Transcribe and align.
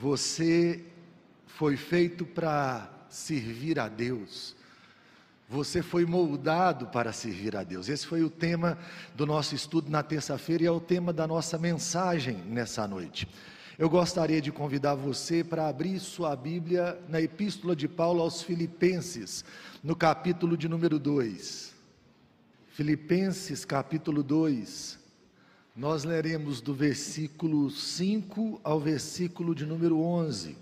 Você 0.00 0.84
foi 1.44 1.76
feito 1.76 2.24
para 2.24 2.88
servir 3.08 3.80
a 3.80 3.88
Deus. 3.88 4.54
Você 5.48 5.82
foi 5.82 6.06
moldado 6.06 6.86
para 6.86 7.12
servir 7.12 7.56
a 7.56 7.64
Deus. 7.64 7.88
Esse 7.88 8.06
foi 8.06 8.22
o 8.22 8.30
tema 8.30 8.78
do 9.16 9.26
nosso 9.26 9.56
estudo 9.56 9.90
na 9.90 10.00
terça-feira 10.04 10.62
e 10.62 10.66
é 10.66 10.70
o 10.70 10.78
tema 10.78 11.12
da 11.12 11.26
nossa 11.26 11.58
mensagem 11.58 12.36
nessa 12.46 12.86
noite. 12.86 13.26
Eu 13.76 13.90
gostaria 13.90 14.40
de 14.40 14.52
convidar 14.52 14.94
você 14.94 15.42
para 15.42 15.66
abrir 15.66 15.98
sua 15.98 16.36
Bíblia 16.36 16.96
na 17.08 17.20
Epístola 17.20 17.74
de 17.74 17.88
Paulo 17.88 18.22
aos 18.22 18.40
Filipenses, 18.40 19.44
no 19.82 19.96
capítulo 19.96 20.56
de 20.56 20.68
número 20.68 21.00
2. 21.00 21.74
Filipenses, 22.68 23.64
capítulo 23.64 24.22
2. 24.22 24.97
Nós 25.78 26.02
leremos 26.02 26.60
do 26.60 26.74
versículo 26.74 27.70
5 27.70 28.60
ao 28.64 28.80
versículo 28.80 29.54
de 29.54 29.64
número 29.64 30.00
11. 30.00 30.56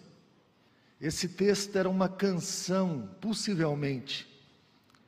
Esse 1.01 1.27
texto 1.27 1.74
era 1.74 1.88
uma 1.88 2.07
canção, 2.07 3.09
possivelmente, 3.19 4.29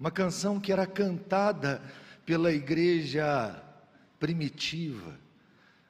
uma 0.01 0.11
canção 0.11 0.59
que 0.59 0.73
era 0.73 0.87
cantada 0.87 1.83
pela 2.25 2.51
igreja 2.51 3.63
primitiva. 4.19 5.15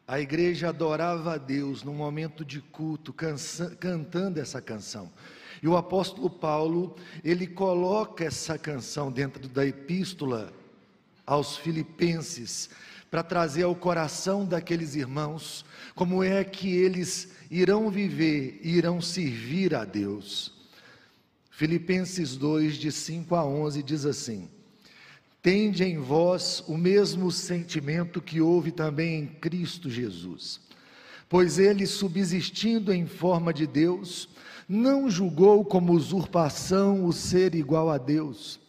A 0.05 0.19
igreja 0.19 0.71
adorava 0.71 1.35
a 1.35 1.39
Deus 1.39 1.85
no 1.85 1.95
momento 1.95 2.45
de 2.45 2.61
culto, 2.61 3.13
cansa, 3.13 3.77
cantando 3.77 4.41
essa 4.41 4.61
canção. 4.61 5.13
E 5.63 5.69
o 5.69 5.77
apóstolo 5.77 6.29
Paulo, 6.29 6.97
ele 7.23 7.47
coloca 7.47 8.25
essa 8.25 8.59
canção 8.59 9.13
dentro 9.13 9.47
da 9.47 9.65
epístola 9.65 10.53
aos 11.25 11.57
Filipenses, 11.57 12.69
para 13.11 13.23
trazer 13.23 13.63
ao 13.63 13.75
coração 13.75 14.45
daqueles 14.45 14.95
irmãos 14.95 15.65
como 15.95 16.23
é 16.23 16.45
que 16.45 16.75
eles 16.75 17.29
irão 17.51 17.91
viver 17.91 18.61
e 18.63 18.77
irão 18.77 19.01
servir 19.01 19.75
a 19.75 19.85
Deus. 19.85 20.53
Filipenses 21.51 22.37
2, 22.37 22.77
de 22.77 22.93
5 22.93 23.35
a 23.35 23.45
11, 23.45 23.83
diz 23.83 24.07
assim: 24.07 24.49
Tende 25.43 25.83
em 25.83 25.99
vós 25.99 26.63
o 26.69 26.77
mesmo 26.77 27.33
sentimento 27.33 28.21
que 28.21 28.41
houve 28.41 28.71
também 28.71 29.21
em 29.21 29.27
Cristo 29.27 29.91
Jesus, 29.91 30.61
pois 31.29 31.59
ele, 31.59 31.87
subsistindo 31.87 32.93
em 32.93 33.07
forma 33.07 33.53
de 33.53 33.67
Deus, 33.67 34.29
não 34.69 35.09
julgou 35.09 35.65
como 35.65 35.95
usurpação 35.95 37.05
o 37.05 37.13
ser 37.13 37.55
igual 37.55 37.91
a 37.91 37.97
Deus. 37.99 38.61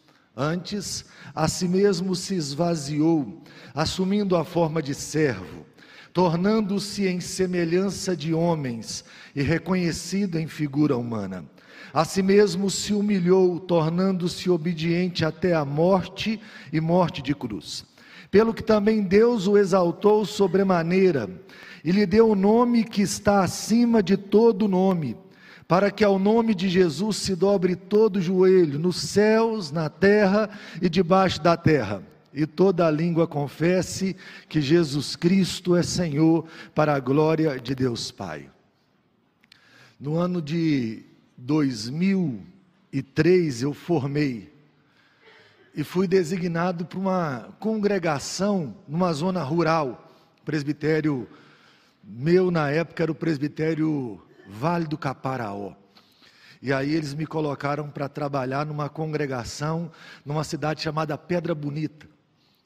Antes, 0.42 1.06
a 1.36 1.48
si 1.50 1.68
mesmo 1.68 2.16
se 2.16 2.34
esvaziou, 2.34 3.44
assumindo 3.76 4.38
a 4.38 4.46
forma 4.46 4.82
de 4.82 4.96
servo 4.96 5.66
tornando-se 6.14 7.08
em 7.08 7.20
semelhança 7.20 8.16
de 8.16 8.34
homens 8.34 9.06
e 9.36 9.42
reconhecido 9.42 10.38
em 10.40 10.48
figura 10.48 10.98
humana. 10.98 11.46
A 11.94 12.06
si 12.06 12.22
mesmo 12.22 12.70
se 12.70 12.94
humilhou, 12.94 13.60
tornando-se 13.60 14.50
obediente 14.50 15.24
até 15.24 15.54
a 15.54 15.66
morte 15.66 16.40
e 16.72 16.80
morte 16.80 17.22
de 17.22 17.34
cruz. 17.34 17.86
Pelo 18.30 18.54
que 18.54 18.64
também 18.64 19.02
Deus 19.02 19.48
o 19.48 19.58
exaltou 19.58 20.26
sobremaneira 20.26 21.30
e 21.84 21.92
lhe 21.92 22.06
deu 22.06 22.30
o 22.30 22.36
nome 22.36 22.84
que 22.84 23.02
está 23.02 23.44
acima 23.44 24.04
de 24.04 24.18
todo 24.18 24.68
nome, 24.68 25.16
para 25.70 25.90
que 25.92 26.04
ao 26.04 26.18
nome 26.18 26.56
de 26.56 26.68
Jesus 26.68 27.18
se 27.18 27.36
dobre 27.36 27.76
todo 27.76 28.20
joelho, 28.20 28.80
nos 28.80 28.98
céus, 28.98 29.72
na 29.72 29.88
terra 29.88 30.50
e 30.82 30.90
debaixo 30.90 31.40
da 31.44 31.56
terra 31.56 32.02
e 32.34 32.48
toda 32.48 32.90
língua 32.90 33.28
confesse 33.28 34.16
que 34.48 34.62
Jesus 34.62 35.16
Cristo 35.16 35.76
é 35.76 35.84
Senhor, 35.84 36.48
para 36.74 36.96
a 36.96 37.00
glória 37.00 37.60
de 37.60 37.76
Deus 37.76 38.10
Pai. 38.10 38.50
No 40.00 40.16
ano 40.16 40.42
de 40.42 41.04
2003 41.38 43.62
eu 43.62 43.72
formei 43.72 44.52
e 45.76 45.84
fui 45.84 46.08
designado 46.08 46.84
para 46.84 46.98
uma 46.98 47.50
congregação 47.60 48.76
numa 48.88 49.14
zona 49.14 49.44
rural, 49.44 50.12
presbitério 50.44 51.28
meu 52.04 52.50
na 52.50 52.72
época 52.72 53.04
era 53.04 53.12
o 53.12 53.16
presbitério 53.16 54.20
Vale 54.50 54.88
do 54.88 54.98
Caparaó. 54.98 55.74
E 56.60 56.74
aí 56.74 56.94
eles 56.94 57.14
me 57.14 57.28
colocaram 57.28 57.90
para 57.90 58.10
trabalhar 58.10 58.66
numa 58.66 58.90
congregação 58.90 59.92
numa 60.26 60.44
cidade 60.44 60.82
chamada 60.82 61.18
Pedra 61.18 61.54
Bonita. 61.54 62.08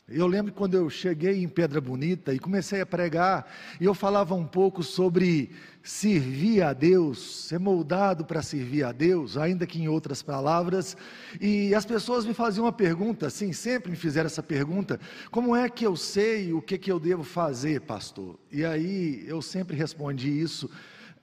Eu 0.08 0.28
lembro 0.28 0.52
quando 0.52 0.76
eu 0.76 0.90
cheguei 0.90 1.44
em 1.44 1.48
Pedra 1.48 1.80
Bonita 1.80 2.34
e 2.34 2.40
comecei 2.40 2.82
a 2.82 2.86
pregar, 2.86 3.50
e 3.80 3.86
eu 3.86 3.94
falava 3.94 4.34
um 4.36 4.46
pouco 4.46 4.84
sobre 4.84 5.52
servir 5.82 6.62
a 6.62 6.74
Deus, 6.74 7.48
ser 7.48 7.58
moldado 7.58 8.26
para 8.26 8.42
servir 8.42 8.84
a 8.84 8.92
Deus, 8.92 9.38
ainda 9.38 9.66
que 9.66 9.82
em 9.82 9.88
outras 9.88 10.22
palavras, 10.22 10.98
e 11.40 11.74
as 11.74 11.86
pessoas 11.86 12.26
me 12.26 12.34
faziam 12.34 12.66
uma 12.66 12.72
pergunta, 12.72 13.30
sim, 13.30 13.54
sempre 13.54 13.92
me 13.92 13.98
fizeram 13.98 14.28
essa 14.28 14.44
pergunta: 14.44 15.00
como 15.32 15.56
é 15.56 15.70
que 15.70 15.86
eu 15.86 15.96
sei 15.96 16.52
o 16.54 16.62
que, 16.62 16.78
que 16.78 16.92
eu 16.92 17.00
devo 17.00 17.24
fazer, 17.24 17.82
pastor? 17.82 18.38
E 18.52 18.66
aí 18.66 19.24
eu 19.28 19.42
sempre 19.42 19.76
respondi 19.76 20.30
isso. 20.30 20.70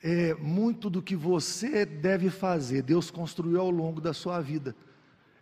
É, 0.02 0.34
muito 0.34 0.88
do 0.88 1.02
que 1.02 1.14
você 1.14 1.84
deve 1.84 2.30
fazer, 2.30 2.82
Deus 2.82 3.10
construiu 3.10 3.60
ao 3.60 3.70
longo 3.70 4.00
da 4.00 4.14
sua 4.14 4.40
vida 4.40 4.74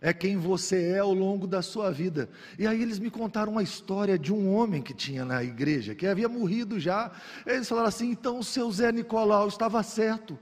é 0.01 0.13
quem 0.13 0.37
você 0.37 0.91
é 0.91 0.99
ao 0.99 1.13
longo 1.13 1.47
da 1.47 1.61
sua 1.61 1.91
vida. 1.91 2.29
E 2.59 2.67
aí 2.67 2.81
eles 2.81 2.99
me 2.99 3.11
contaram 3.11 3.53
uma 3.53 3.63
história 3.63 4.19
de 4.19 4.33
um 4.33 4.53
homem 4.55 4.81
que 4.81 4.95
tinha 4.95 5.25
na 5.25 5.43
igreja, 5.43 5.95
que 5.95 6.07
havia 6.07 6.29
morrido 6.29 6.79
já. 6.79 7.11
Eles 7.47 7.69
falaram 7.69 7.89
assim: 7.89 8.11
então 8.11 8.39
o 8.39 8.45
seu 8.45 8.71
Zé 8.71 8.93
Nicolau 8.93 9.49
estava 9.49 9.83
certo. 9.83 10.39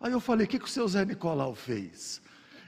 Aí 0.00 0.12
eu 0.12 0.20
falei: 0.20 0.46
o 0.46 0.48
que, 0.48 0.58
que 0.58 0.64
o 0.64 0.68
seu 0.68 0.86
Zé 0.88 1.04
Nicolau 1.04 1.54
fez? 1.54 2.20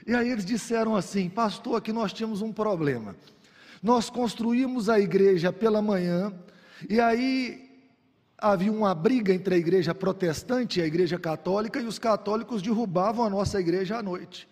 E 0.07 0.15
aí 0.15 0.29
eles 0.29 0.45
disseram 0.45 0.95
assim: 0.95 1.29
pastor, 1.29 1.77
aqui 1.77 1.91
nós 1.91 2.13
tínhamos 2.13 2.41
um 2.41 2.51
problema. 2.51 3.15
Nós 3.83 4.09
construímos 4.09 4.89
a 4.89 4.99
igreja 4.99 5.51
pela 5.51 5.81
manhã, 5.81 6.31
e 6.87 6.99
aí 6.99 7.70
havia 8.41 8.71
uma 8.71 8.95
briga 8.95 9.31
entre 9.31 9.53
a 9.53 9.57
igreja 9.57 9.93
protestante 9.93 10.79
e 10.79 10.83
a 10.83 10.87
igreja 10.87 11.19
católica, 11.19 11.79
e 11.79 11.85
os 11.85 11.99
católicos 11.99 12.61
derrubavam 12.63 13.23
a 13.23 13.29
nossa 13.29 13.59
igreja 13.59 13.99
à 13.99 14.01
noite. 14.01 14.49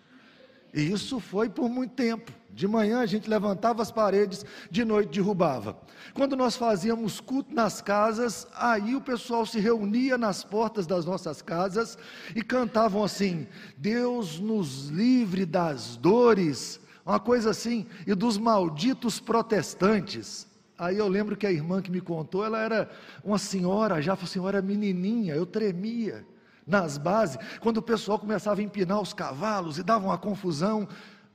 E 0.72 0.92
isso 0.92 1.18
foi 1.18 1.48
por 1.48 1.68
muito 1.68 1.94
tempo. 1.94 2.32
De 2.52 2.68
manhã 2.68 3.00
a 3.00 3.06
gente 3.06 3.28
levantava 3.28 3.82
as 3.82 3.90
paredes, 3.90 4.44
de 4.70 4.84
noite 4.84 5.10
derrubava. 5.10 5.76
Quando 6.14 6.36
nós 6.36 6.56
fazíamos 6.56 7.20
culto 7.20 7.54
nas 7.54 7.80
casas, 7.80 8.46
aí 8.54 8.94
o 8.94 9.00
pessoal 9.00 9.44
se 9.44 9.58
reunia 9.58 10.16
nas 10.16 10.44
portas 10.44 10.86
das 10.86 11.04
nossas 11.04 11.42
casas 11.42 11.98
e 12.34 12.42
cantavam 12.42 13.02
assim: 13.02 13.46
Deus 13.76 14.38
nos 14.38 14.88
livre 14.88 15.44
das 15.44 15.96
dores, 15.96 16.80
uma 17.04 17.18
coisa 17.20 17.50
assim, 17.50 17.86
e 18.06 18.14
dos 18.14 18.36
malditos 18.36 19.18
protestantes. 19.18 20.49
Aí 20.80 20.96
eu 20.96 21.06
lembro 21.08 21.36
que 21.36 21.46
a 21.46 21.52
irmã 21.52 21.82
que 21.82 21.90
me 21.90 22.00
contou, 22.00 22.42
ela 22.42 22.58
era 22.58 22.88
uma 23.22 23.36
senhora, 23.36 24.00
já 24.00 24.16
foi 24.16 24.26
senhora 24.26 24.62
menininha, 24.62 25.34
eu 25.34 25.44
tremia 25.44 26.26
nas 26.66 26.96
bases, 26.96 27.36
quando 27.60 27.76
o 27.76 27.82
pessoal 27.82 28.18
começava 28.18 28.62
a 28.62 28.64
empinar 28.64 28.98
os 28.98 29.12
cavalos 29.12 29.76
e 29.76 29.82
dava 29.82 30.06
uma 30.06 30.16
confusão, 30.16 30.88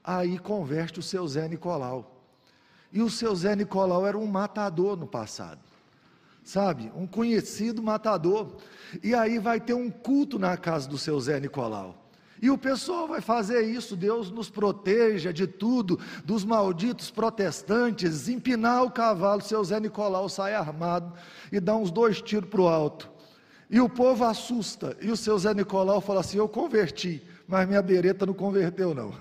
aí 0.04 0.40
converte 0.40 1.00
o 1.00 1.04
seu 1.04 1.28
Zé 1.28 1.48
Nicolau. 1.48 2.26
E 2.92 3.04
o 3.04 3.10
seu 3.10 3.36
Zé 3.36 3.56
Nicolau 3.56 4.08
era 4.08 4.18
um 4.18 4.26
matador 4.26 4.98
no 4.98 5.06
passado, 5.06 5.62
sabe? 6.44 6.92
Um 6.96 7.06
conhecido 7.06 7.84
matador. 7.84 8.56
E 9.04 9.14
aí 9.14 9.38
vai 9.38 9.60
ter 9.60 9.76
um 9.76 9.92
culto 9.92 10.40
na 10.40 10.58
casa 10.58 10.90
do 10.90 10.98
seu 10.98 11.20
Zé 11.22 11.40
Nicolau. 11.40 12.05
E 12.42 12.50
o 12.50 12.58
pessoal 12.58 13.08
vai 13.08 13.22
fazer 13.22 13.62
isso, 13.62 13.96
Deus 13.96 14.30
nos 14.30 14.50
proteja 14.50 15.32
de 15.32 15.48
tudo, 15.48 16.00
dos 16.24 16.44
malditos 16.44 17.10
protestantes, 17.10 18.28
empinar 18.28 18.84
o 18.84 18.92
cavalo, 18.92 19.42
seu 19.42 19.64
Zé 19.64 19.80
Nicolau 19.80 20.28
sai 20.28 20.54
armado 20.54 21.14
e 21.52 21.60
dá 21.60 21.76
uns 21.76 21.92
dois 21.92 22.22
tiros 22.22 22.50
para 22.50 22.62
o 22.62 22.68
alto. 22.68 23.10
E 23.70 23.80
o 23.80 23.90
povo 23.90 24.24
assusta. 24.26 24.96
E 25.02 25.10
o 25.10 25.18
seu 25.18 25.38
Zé 25.40 25.54
Nicolau 25.54 26.02
fala 26.02 26.20
assim: 26.20 26.38
Eu 26.38 26.48
converti, 26.48 27.22
mas 27.48 27.68
minha 27.68 27.82
bereta 27.82 28.26
não 28.26 28.34
converteu, 28.34 28.94
não. 28.94 29.14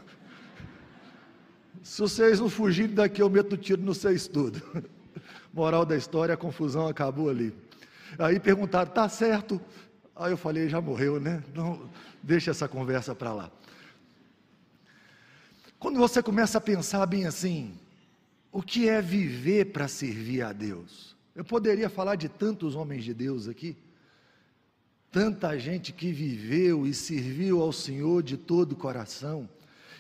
Se 1.83 2.01
vocês 2.01 2.41
não 2.41 2.49
fugirem 2.49 2.95
daqui, 2.95 3.23
eu 3.23 3.31
meto 3.31 3.57
tiro 3.57 3.83
no 3.83 3.95
seu 3.95 4.13
estudo. 4.13 4.61
Moral 5.53 5.85
da 5.85 5.97
história, 5.97 6.35
a 6.35 6.37
confusão 6.37 6.89
acabou 6.89 7.31
ali. 7.31 7.55
Aí 8.19 8.41
perguntaram: 8.41 8.91
Tá 8.91 9.09
certo? 9.09 9.61
Aí 10.17 10.33
eu 10.33 10.37
falei: 10.37 10.69
Já 10.69 10.81
morreu, 10.81 11.21
né? 11.21 11.43
Não, 11.55 11.89
deixa 12.23 12.51
essa 12.51 12.69
conversa 12.69 13.15
para 13.15 13.33
lá. 13.33 13.51
Quando 15.79 15.99
você 15.99 16.23
começa 16.23 16.59
a 16.59 16.61
pensar 16.61 17.05
bem 17.07 17.27
assim, 17.27 17.75
o 18.51 18.63
que 18.63 18.89
é 18.89 19.03
viver 19.03 19.67
para 19.67 19.87
servir 19.87 20.43
a 20.43 20.53
Deus? 20.53 21.15
Eu 21.35 21.45
poderia 21.45 21.91
falar 21.91 22.17
de 22.17 22.29
tantos 22.29 22.75
homens 22.75 23.05
de 23.05 23.13
Deus 23.13 23.49
aqui 23.49 23.77
tanta 25.15 25.57
gente 25.57 25.93
que 25.93 26.11
viveu 26.11 26.85
e 26.85 26.93
serviu 26.93 27.63
ao 27.63 27.73
Senhor 27.73 28.21
de 28.21 28.37
todo 28.37 28.73
o 28.73 28.77
coração, 28.77 29.49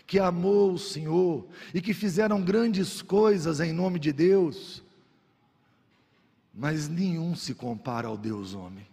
que 0.09 0.19
amou 0.19 0.73
o 0.73 0.79
Senhor 0.79 1.47
e 1.73 1.81
que 1.81 1.95
fizeram 1.95 2.43
grandes 2.43 3.01
coisas 3.01 3.61
em 3.61 3.73
nome 3.73 4.01
de 4.01 4.13
Deus, 4.13 4.83
mas 6.53 6.89
nenhum 6.89 7.37
se 7.37 7.55
compara 7.55 8.09
ao 8.09 8.17
Deus 8.17 8.55
homem. 8.55 8.85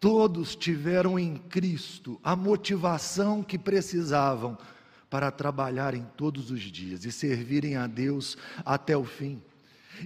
Todos 0.00 0.54
tiveram 0.54 1.18
em 1.18 1.36
Cristo 1.36 2.20
a 2.22 2.36
motivação 2.36 3.42
que 3.42 3.58
precisavam 3.58 4.56
para 5.10 5.30
trabalharem 5.30 6.06
todos 6.16 6.50
os 6.50 6.60
dias 6.60 7.04
e 7.04 7.10
servirem 7.10 7.76
a 7.76 7.86
Deus 7.86 8.36
até 8.64 8.96
o 8.96 9.04
fim. 9.04 9.42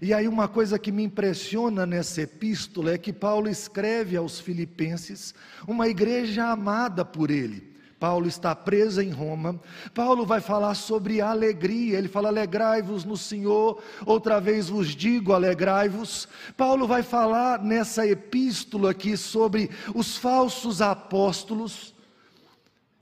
E 0.01 0.15
aí, 0.15 0.27
uma 0.27 0.49
coisa 0.49 0.79
que 0.79 0.91
me 0.91 1.03
impressiona 1.03 1.85
nessa 1.85 2.23
epístola 2.23 2.93
é 2.93 2.99
que 2.99 3.13
Paulo 3.13 3.49
escreve 3.49 4.17
aos 4.17 4.41
Filipenses, 4.41 5.35
uma 5.67 5.89
igreja 5.89 6.47
amada 6.47 7.05
por 7.05 7.31
ele. 7.31 7.72
Paulo 8.03 8.27
está 8.27 8.53
preso 8.53 9.01
em 9.01 9.11
Roma. 9.11 9.61
Paulo 9.95 10.27
vai 10.27 10.41
falar 10.41 10.75
sobre 10.75 11.21
alegria. 11.21 11.97
Ele 11.97 12.09
fala: 12.09 12.31
alegrai-vos 12.31 13.05
no 13.05 13.17
Senhor. 13.17 13.81
Outra 14.05 14.41
vez 14.41 14.69
vos 14.69 14.89
digo: 14.89 15.33
alegrai-vos. 15.33 16.27
Paulo 16.57 16.89
vai 16.89 17.05
falar 17.05 17.63
nessa 17.63 18.05
epístola 18.05 18.91
aqui 18.91 19.17
sobre 19.17 19.71
os 19.95 20.17
falsos 20.17 20.83
apóstolos 20.83 21.95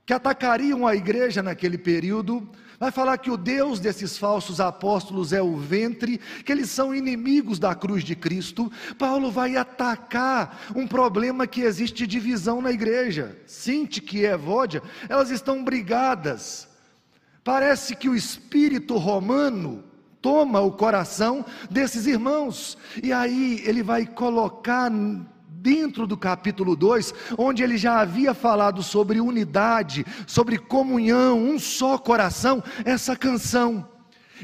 que 0.05 0.13
atacariam 0.13 0.85
a 0.85 0.95
igreja 0.95 1.41
naquele 1.41 1.79
período 1.79 2.47
vai 2.81 2.89
falar 2.89 3.19
que 3.19 3.29
o 3.29 3.37
Deus 3.37 3.79
desses 3.79 4.17
falsos 4.17 4.59
apóstolos 4.59 5.31
é 5.31 5.39
o 5.39 5.55
ventre, 5.55 6.19
que 6.43 6.51
eles 6.51 6.71
são 6.71 6.95
inimigos 6.95 7.59
da 7.59 7.75
cruz 7.75 8.03
de 8.03 8.15
Cristo. 8.15 8.71
Paulo 8.97 9.29
vai 9.29 9.55
atacar 9.55 10.59
um 10.75 10.87
problema 10.87 11.45
que 11.45 11.61
existe 11.61 12.07
divisão 12.07 12.59
na 12.59 12.71
igreja. 12.71 13.37
Sinti 13.45 14.03
e 14.17 14.25
Evódia, 14.25 14.81
elas 15.07 15.29
estão 15.29 15.63
brigadas. 15.63 16.67
Parece 17.43 17.95
que 17.95 18.09
o 18.09 18.15
espírito 18.15 18.97
romano 18.97 19.83
toma 20.19 20.59
o 20.59 20.71
coração 20.71 21.45
desses 21.69 22.07
irmãos. 22.07 22.79
E 23.03 23.13
aí 23.13 23.61
ele 23.63 23.83
vai 23.83 24.07
colocar 24.07 24.91
dentro 25.61 26.07
do 26.07 26.17
capítulo 26.17 26.75
2, 26.75 27.13
onde 27.37 27.61
ele 27.61 27.77
já 27.77 27.99
havia 27.99 28.33
falado 28.33 28.81
sobre 28.81 29.21
unidade, 29.21 30.03
sobre 30.25 30.57
comunhão, 30.57 31.39
um 31.39 31.59
só 31.59 31.99
coração, 31.99 32.63
essa 32.83 33.15
canção. 33.15 33.87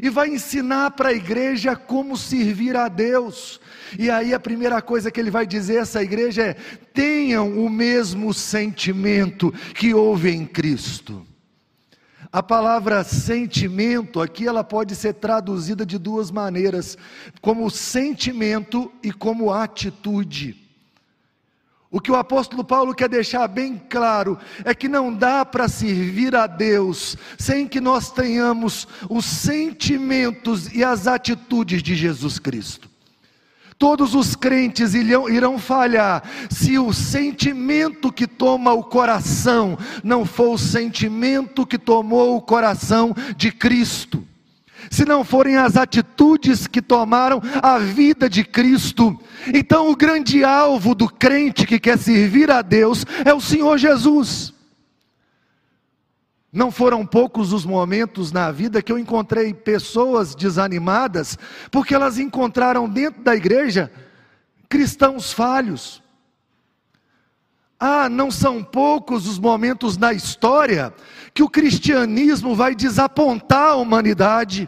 E 0.02 0.10
vai 0.10 0.30
ensinar 0.30 0.92
para 0.92 1.10
a 1.10 1.14
igreja 1.14 1.76
como 1.76 2.16
servir 2.16 2.78
a 2.78 2.88
Deus. 2.88 3.60
E 3.98 4.12
aí 4.12 4.32
a 4.32 4.40
primeira 4.40 4.80
coisa 4.80 5.10
que 5.10 5.20
ele 5.20 5.32
vai 5.32 5.48
dizer 5.48 5.80
a 5.80 5.82
essa 5.82 6.04
igreja 6.04 6.44
é: 6.44 6.54
tenham 6.94 7.58
o 7.58 7.68
mesmo 7.68 8.32
sentimento 8.32 9.52
que 9.74 9.96
houve 9.96 10.30
em 10.30 10.46
Cristo. 10.46 11.26
A 12.32 12.44
palavra 12.44 13.04
sentimento 13.04 14.22
aqui 14.22 14.48
ela 14.48 14.64
pode 14.64 14.96
ser 14.96 15.14
traduzida 15.14 15.84
de 15.84 15.98
duas 15.98 16.30
maneiras, 16.30 16.96
como 17.42 17.72
sentimento 17.72 18.92
e 19.02 19.12
como 19.12 19.52
atitude. 19.52 20.67
O 21.90 22.02
que 22.02 22.12
o 22.12 22.16
apóstolo 22.16 22.64
Paulo 22.66 22.94
quer 22.94 23.08
deixar 23.08 23.48
bem 23.48 23.82
claro 23.90 24.38
é 24.66 24.76
que 24.76 24.90
não 24.90 25.14
dá 25.14 25.46
para 25.46 25.70
servir 25.70 26.36
a 26.36 26.46
Deus 26.46 27.16
sem 27.38 27.66
que 27.66 27.80
nós 27.80 28.12
tenhamos 28.12 28.88
os 29.10 29.24
sentimentos 29.26 30.74
e 30.74 30.84
as 30.84 31.08
atitudes 31.08 31.82
de 31.82 31.96
Jesus 31.96 32.40
Cristo. 32.40 32.90
Todos 33.80 34.16
os 34.16 34.36
crentes 34.36 34.96
irão, 34.96 35.60
falhar 35.60 36.24
se 36.50 36.80
o 36.80 36.92
sentimento 36.92 38.12
que 38.12 38.28
toma 38.28 38.74
o 38.74 38.84
coração 38.84 39.78
não 40.04 40.26
for 40.26 40.56
o 40.56 40.58
sentimento 40.58 41.66
que 41.66 41.78
tomou 41.78 42.36
o 42.36 42.42
coração 42.42 43.16
de 43.38 43.52
Cristo 43.52 44.28
se 44.90 45.06
não 45.06 45.24
forem 45.24 45.58
as 45.58 45.78
atitudes 45.78 46.68
que 46.68 46.82
tomaram 46.82 47.42
a 47.62 47.78
vida 47.78 48.30
de 48.30 48.44
Cristo. 48.44 49.18
Então, 49.54 49.90
o 49.90 49.96
grande 49.96 50.44
alvo 50.44 50.94
do 50.96 51.08
crente 51.08 51.66
que 51.66 51.80
quer 51.80 51.98
servir 51.98 52.52
a 52.52 52.62
Deus 52.62 53.06
é 53.26 53.34
o 53.34 53.42
Senhor 53.42 53.78
Jesus. 53.78 54.54
Não 56.52 56.72
foram 56.72 57.06
poucos 57.06 57.54
os 57.54 57.66
momentos 57.66 58.32
na 58.32 58.52
vida 58.52 58.82
que 58.82 58.92
eu 58.92 58.98
encontrei 58.98 59.54
pessoas 59.54 60.34
desanimadas, 60.34 61.38
porque 61.70 61.94
elas 61.94 62.18
encontraram 62.18 62.90
dentro 62.90 63.22
da 63.22 63.36
igreja 63.36 63.92
cristãos 64.70 65.32
falhos. 65.32 66.02
Ah, 67.80 68.10
não 68.10 68.32
são 68.32 68.64
poucos 68.64 69.28
os 69.28 69.38
momentos 69.38 69.98
na 69.98 70.14
história 70.14 70.94
que 71.34 71.44
o 71.44 71.50
cristianismo 71.50 72.56
vai 72.56 72.74
desapontar 72.74 73.70
a 73.70 73.76
humanidade. 73.76 74.68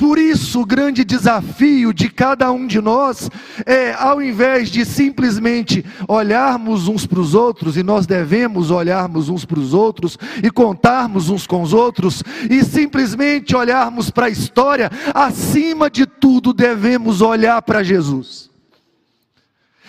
Por 0.00 0.18
isso, 0.18 0.62
o 0.62 0.64
grande 0.64 1.04
desafio 1.04 1.92
de 1.92 2.08
cada 2.08 2.50
um 2.50 2.66
de 2.66 2.80
nós 2.80 3.28
é, 3.66 3.92
ao 3.92 4.22
invés 4.22 4.70
de 4.70 4.82
simplesmente 4.82 5.84
olharmos 6.08 6.88
uns 6.88 7.04
para 7.04 7.20
os 7.20 7.34
outros, 7.34 7.76
e 7.76 7.82
nós 7.82 8.06
devemos 8.06 8.70
olharmos 8.70 9.28
uns 9.28 9.44
para 9.44 9.60
os 9.60 9.74
outros 9.74 10.16
e 10.42 10.50
contarmos 10.50 11.28
uns 11.28 11.46
com 11.46 11.60
os 11.60 11.74
outros, 11.74 12.22
e 12.48 12.64
simplesmente 12.64 13.54
olharmos 13.54 14.08
para 14.08 14.24
a 14.24 14.30
história, 14.30 14.90
acima 15.12 15.90
de 15.90 16.06
tudo 16.06 16.54
devemos 16.54 17.20
olhar 17.20 17.60
para 17.60 17.82
Jesus. 17.82 18.48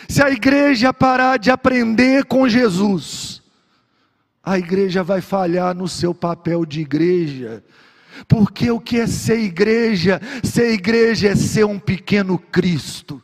Se 0.10 0.22
a 0.22 0.30
igreja 0.30 0.94
parar 0.94 1.40
de 1.40 1.50
aprender 1.50 2.26
com 2.26 2.50
Jesus, 2.50 3.42
a 4.44 4.60
igreja 4.60 5.04
vai 5.04 5.22
falhar 5.22 5.74
no 5.74 5.88
seu 5.88 6.14
papel 6.14 6.66
de 6.66 6.82
igreja 6.82 7.64
porque 8.28 8.72
o 8.72 8.80
que 8.80 9.00
é 9.00 9.08
ser 9.08 9.40
igreja? 9.40 10.22
Ser 10.44 10.72
igreja 10.72 11.30
é 11.30 11.36
ser 11.36 11.66
um 11.66 11.80
pequeno 11.80 12.38
Cristo. 12.38 13.22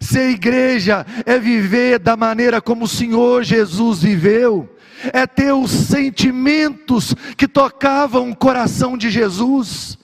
Ser 0.00 0.30
igreja 0.30 1.06
é 1.24 1.38
viver 1.38 1.98
da 1.98 2.16
maneira 2.16 2.60
como 2.60 2.84
o 2.84 2.88
Senhor 2.88 3.42
Jesus 3.42 4.02
viveu, 4.02 4.76
é 5.12 5.26
ter 5.26 5.52
os 5.52 5.70
sentimentos 5.70 7.14
que 7.36 7.48
tocavam 7.48 8.30
o 8.30 8.36
coração 8.36 8.96
de 8.96 9.10
Jesus, 9.10 9.98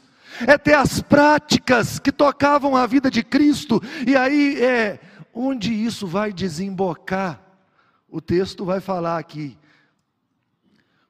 é 0.47 0.57
ter 0.57 0.75
as 0.75 1.01
práticas 1.01 1.99
que 1.99 2.11
tocavam 2.11 2.77
a 2.77 2.87
vida 2.87 3.11
de 3.11 3.23
Cristo, 3.23 3.83
e 4.07 4.17
aí 4.17 4.63
é 4.63 4.99
onde 5.35 5.73
isso 5.73 6.07
vai 6.07 6.33
desembocar. 6.33 7.41
O 8.11 8.21
texto 8.21 8.65
vai 8.65 8.81
falar 8.81 9.19
aqui, 9.19 9.57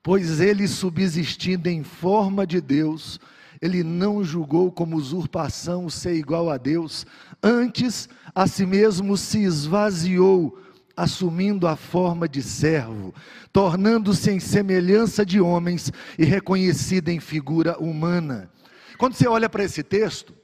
Pois 0.03 0.41
ele, 0.41 0.67
subsistindo 0.67 1.69
em 1.69 1.85
forma 1.85 2.45
de 2.47 2.61
Deus, 2.61 3.21
ele 3.61 3.85
não 3.85 4.25
julgou 4.25 4.73
como 4.73 4.97
usurpação 4.97 5.89
ser 5.89 6.15
igual 6.15 6.51
a 6.51 6.57
Deus, 6.57 7.07
antes 7.41 8.09
a 8.35 8.49
si 8.49 8.67
mesmo 8.67 9.17
se 9.17 9.45
esvaziou, 9.45 10.59
assumindo 10.97 11.69
a 11.69 11.77
forma 11.77 12.29
de 12.29 12.43
servo, 12.43 13.15
tornando-se 13.53 14.31
em 14.33 14.41
semelhança 14.41 15.25
de 15.25 15.41
homens 15.41 15.93
e 16.19 16.25
reconhecido 16.25 17.09
em 17.09 17.21
figura 17.21 17.79
humana. 17.79 18.51
Quando 18.99 19.15
você 19.15 19.29
olha 19.29 19.49
para 19.49 19.63
esse 19.63 19.85
texto, 19.85 20.35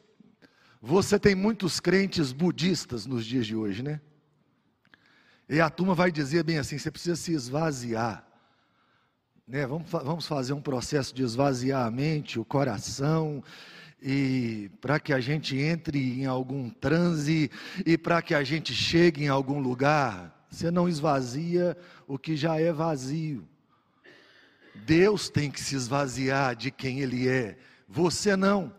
você 0.81 1.19
tem 1.19 1.35
muitos 1.35 1.81
crentes 1.81 2.31
budistas 2.31 3.07
nos 3.07 3.27
dias 3.27 3.47
de 3.47 3.57
hoje, 3.57 3.83
né? 3.83 4.01
E 5.49 5.61
a 5.61 5.69
turma 5.69 5.95
vai 5.95 6.13
dizer 6.13 6.45
bem 6.45 6.59
assim: 6.59 6.79
você 6.79 6.91
precisa 6.91 7.17
se 7.17 7.33
esvaziar. 7.33 8.28
Né? 9.49 9.67
Vamos, 9.67 9.91
vamos 9.91 10.27
fazer 10.27 10.53
um 10.53 10.61
processo 10.61 11.15
de 11.15 11.23
esvaziar 11.23 11.87
a 11.87 11.91
mente, 11.91 12.39
o 12.39 12.45
coração, 12.45 13.43
e 14.01 14.71
para 14.79 15.01
que 15.01 15.11
a 15.11 15.21
gente 15.21 15.57
entre 15.57 16.21
em 16.21 16.27
algum 16.27 16.69
transe 16.69 17.51
e 17.85 17.97
para 17.97 18.21
que 18.21 18.35
a 18.35 18.45
gente 18.45 18.75
chegue 18.75 19.25
em 19.25 19.29
algum 19.29 19.59
lugar, 19.59 20.47
você 20.51 20.71
não 20.71 20.87
esvazia 20.87 21.77
o 22.07 22.19
que 22.19 22.37
já 22.37 22.61
é 22.61 22.71
vazio. 22.73 23.49
Deus 24.75 25.31
tem 25.31 25.51
que 25.51 25.61
se 25.61 25.75
esvaziar 25.75 26.55
de 26.55 26.71
quem 26.71 27.01
Ele 27.01 27.27
é, 27.27 27.57
você 27.89 28.37
não 28.37 28.73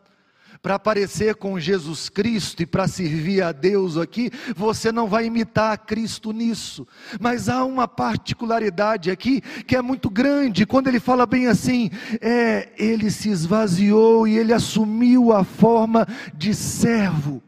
para 0.62 0.76
aparecer 0.76 1.36
com 1.36 1.60
Jesus 1.60 2.10
Cristo 2.10 2.62
e 2.62 2.66
para 2.66 2.88
servir 2.88 3.42
a 3.42 3.52
Deus 3.52 3.98
aqui, 3.98 4.30
você 4.56 4.92
não 4.92 5.08
vai 5.08 5.26
imitar 5.26 5.78
Cristo 5.86 6.32
nisso. 6.32 6.86
Mas 7.20 7.48
há 7.48 7.64
uma 7.64 7.88
particularidade 7.88 9.10
aqui 9.10 9.42
que 9.42 9.76
é 9.76 9.82
muito 9.82 10.10
grande, 10.10 10.66
quando 10.66 10.88
ele 10.88 11.00
fala 11.00 11.26
bem 11.26 11.48
assim, 11.48 11.90
é, 12.20 12.74
ele 12.78 13.10
se 13.10 13.30
esvaziou 13.30 14.28
e 14.28 14.38
ele 14.38 14.54
assumiu 14.54 15.32
a 15.32 15.44
forma 15.44 16.06
de 16.34 16.54
servo. 16.54 17.42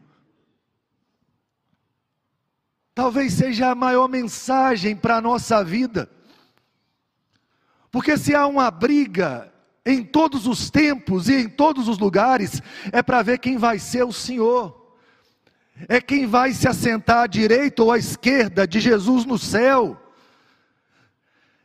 Talvez 2.94 3.34
seja 3.34 3.70
a 3.70 3.74
maior 3.74 4.08
mensagem 4.08 4.96
para 4.96 5.16
a 5.16 5.20
nossa 5.20 5.62
vida. 5.62 6.08
Porque 7.90 8.16
se 8.16 8.34
há 8.34 8.46
uma 8.46 8.70
briga 8.70 9.51
em 9.84 10.02
todos 10.02 10.46
os 10.46 10.70
tempos 10.70 11.28
e 11.28 11.34
em 11.34 11.48
todos 11.48 11.88
os 11.88 11.98
lugares, 11.98 12.62
é 12.92 13.02
para 13.02 13.22
ver 13.22 13.38
quem 13.38 13.56
vai 13.56 13.78
ser 13.78 14.04
o 14.04 14.12
Senhor. 14.12 14.80
É 15.88 16.00
quem 16.00 16.26
vai 16.26 16.52
se 16.52 16.68
assentar 16.68 17.24
à 17.24 17.26
direita 17.26 17.82
ou 17.82 17.90
à 17.90 17.98
esquerda 17.98 18.66
de 18.66 18.78
Jesus 18.78 19.24
no 19.24 19.38
céu. 19.38 19.98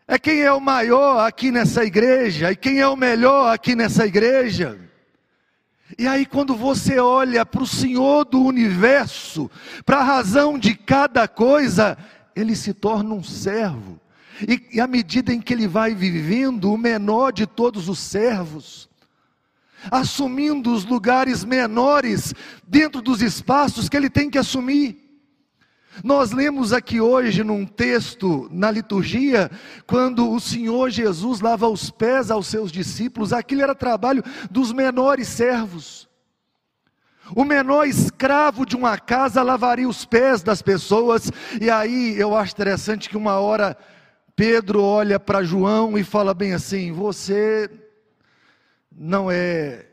É 0.08 0.18
quem 0.18 0.42
é 0.42 0.52
o 0.52 0.62
maior 0.62 1.28
aqui 1.28 1.52
nessa 1.52 1.84
igreja 1.84 2.52
e 2.52 2.56
quem 2.56 2.80
é 2.80 2.88
o 2.88 2.96
melhor 2.96 3.54
aqui 3.54 3.76
nessa 3.76 4.06
igreja. 4.06 4.80
E 5.98 6.08
aí, 6.08 6.26
quando 6.26 6.56
você 6.56 7.00
olha 7.00 7.46
para 7.46 7.64
o 7.64 7.68
Senhor 7.68 8.26
do 8.26 8.42
universo, 8.42 9.50
para 9.86 10.00
a 10.00 10.04
razão 10.04 10.58
de 10.58 10.76
cada 10.76 11.28
coisa, 11.28 11.98
ele 12.36 12.56
se 12.56 12.74
torna 12.74 13.14
um 13.14 13.24
servo. 13.24 14.00
E, 14.42 14.78
e 14.78 14.82
à 14.82 14.88
medida 14.88 15.34
em 15.34 15.40
que 15.40 15.54
ele 15.54 15.68
vai 15.68 15.96
vivendo, 15.96 16.72
o 16.72 16.78
menor 16.78 17.32
de 17.32 17.48
todos 17.48 17.88
os 17.88 18.00
servos, 18.00 18.90
assumindo 19.90 20.74
os 20.74 20.86
lugares 20.86 21.44
menores 21.44 22.34
dentro 22.68 23.02
dos 23.02 23.22
espaços 23.22 23.88
que 23.88 23.96
ele 23.96 24.10
tem 24.10 24.30
que 24.30 24.38
assumir. 24.38 25.08
Nós 26.04 26.32
lemos 26.32 26.74
aqui 26.74 27.02
hoje 27.02 27.44
num 27.44 27.66
texto 27.66 28.48
na 28.52 28.70
liturgia, 28.70 29.50
quando 29.88 30.32
o 30.32 30.40
Senhor 30.40 30.92
Jesus 30.92 31.42
lava 31.42 31.68
os 31.68 31.90
pés 31.90 32.30
aos 32.30 32.48
seus 32.48 32.72
discípulos, 32.72 33.34
aquilo 33.34 33.64
era 33.64 33.74
trabalho 33.74 34.24
dos 34.52 34.72
menores 34.72 35.28
servos. 35.28 36.08
O 37.36 37.44
menor 37.44 37.88
escravo 37.88 38.66
de 38.66 38.76
uma 38.76 38.98
casa 38.98 39.42
lavaria 39.42 39.90
os 39.90 40.06
pés 40.06 40.44
das 40.44 40.62
pessoas, 40.62 41.32
e 41.60 41.70
aí 41.70 42.18
eu 42.18 42.36
acho 42.36 42.54
interessante 42.54 43.10
que 43.10 43.18
uma 43.18 43.40
hora 43.40 43.76
Pedro 44.38 44.84
olha 44.84 45.20
para 45.20 45.42
João 45.42 45.98
e 45.98 46.04
fala 46.04 46.32
bem 46.32 46.54
assim: 46.54 46.92
Você 46.92 47.68
não 48.92 49.32
é 49.32 49.88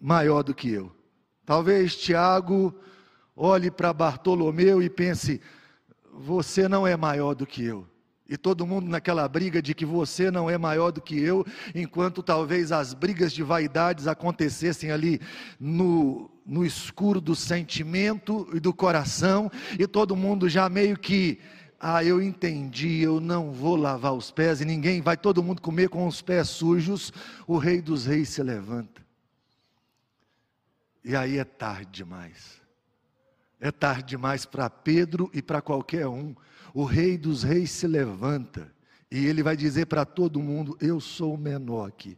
maior 0.00 0.44
do 0.44 0.54
que 0.54 0.70
eu. 0.70 0.92
Talvez 1.44 1.96
Tiago 1.96 2.72
olhe 3.34 3.72
para 3.72 3.92
Bartolomeu 3.92 4.80
e 4.80 4.88
pense: 4.88 5.40
Você 6.12 6.68
não 6.68 6.86
é 6.86 6.96
maior 6.96 7.34
do 7.34 7.44
que 7.44 7.64
eu. 7.64 7.84
E 8.28 8.36
todo 8.36 8.64
mundo 8.64 8.88
naquela 8.88 9.26
briga 9.26 9.60
de 9.60 9.74
que 9.74 9.84
você 9.84 10.30
não 10.30 10.48
é 10.48 10.56
maior 10.56 10.92
do 10.92 11.00
que 11.00 11.20
eu, 11.20 11.44
enquanto 11.74 12.22
talvez 12.22 12.70
as 12.70 12.94
brigas 12.94 13.32
de 13.32 13.42
vaidades 13.42 14.06
acontecessem 14.06 14.92
ali 14.92 15.20
no, 15.58 16.30
no 16.46 16.64
escuro 16.64 17.20
do 17.20 17.34
sentimento 17.34 18.48
e 18.54 18.60
do 18.60 18.72
coração, 18.72 19.50
e 19.76 19.88
todo 19.88 20.14
mundo 20.14 20.48
já 20.48 20.68
meio 20.68 20.96
que 20.96 21.40
ah, 21.84 22.04
eu 22.04 22.22
entendi, 22.22 23.00
eu 23.00 23.18
não 23.18 23.50
vou 23.50 23.74
lavar 23.74 24.14
os 24.14 24.30
pés 24.30 24.60
e 24.60 24.64
ninguém 24.64 25.02
vai 25.02 25.16
todo 25.16 25.42
mundo 25.42 25.60
comer 25.60 25.88
com 25.88 26.06
os 26.06 26.22
pés 26.22 26.48
sujos. 26.48 27.12
O 27.44 27.58
rei 27.58 27.82
dos 27.82 28.06
reis 28.06 28.28
se 28.28 28.40
levanta. 28.40 29.04
E 31.04 31.16
aí 31.16 31.38
é 31.38 31.44
tarde 31.44 31.90
demais. 31.90 32.62
É 33.58 33.72
tarde 33.72 34.10
demais 34.10 34.46
para 34.46 34.70
Pedro 34.70 35.28
e 35.34 35.42
para 35.42 35.60
qualquer 35.60 36.06
um. 36.06 36.36
O 36.72 36.84
rei 36.84 37.18
dos 37.18 37.42
reis 37.42 37.72
se 37.72 37.88
levanta 37.88 38.72
e 39.10 39.26
ele 39.26 39.42
vai 39.42 39.56
dizer 39.56 39.86
para 39.86 40.04
todo 40.04 40.38
mundo: 40.38 40.78
Eu 40.80 41.00
sou 41.00 41.34
o 41.34 41.38
menor 41.38 41.88
aqui. 41.88 42.16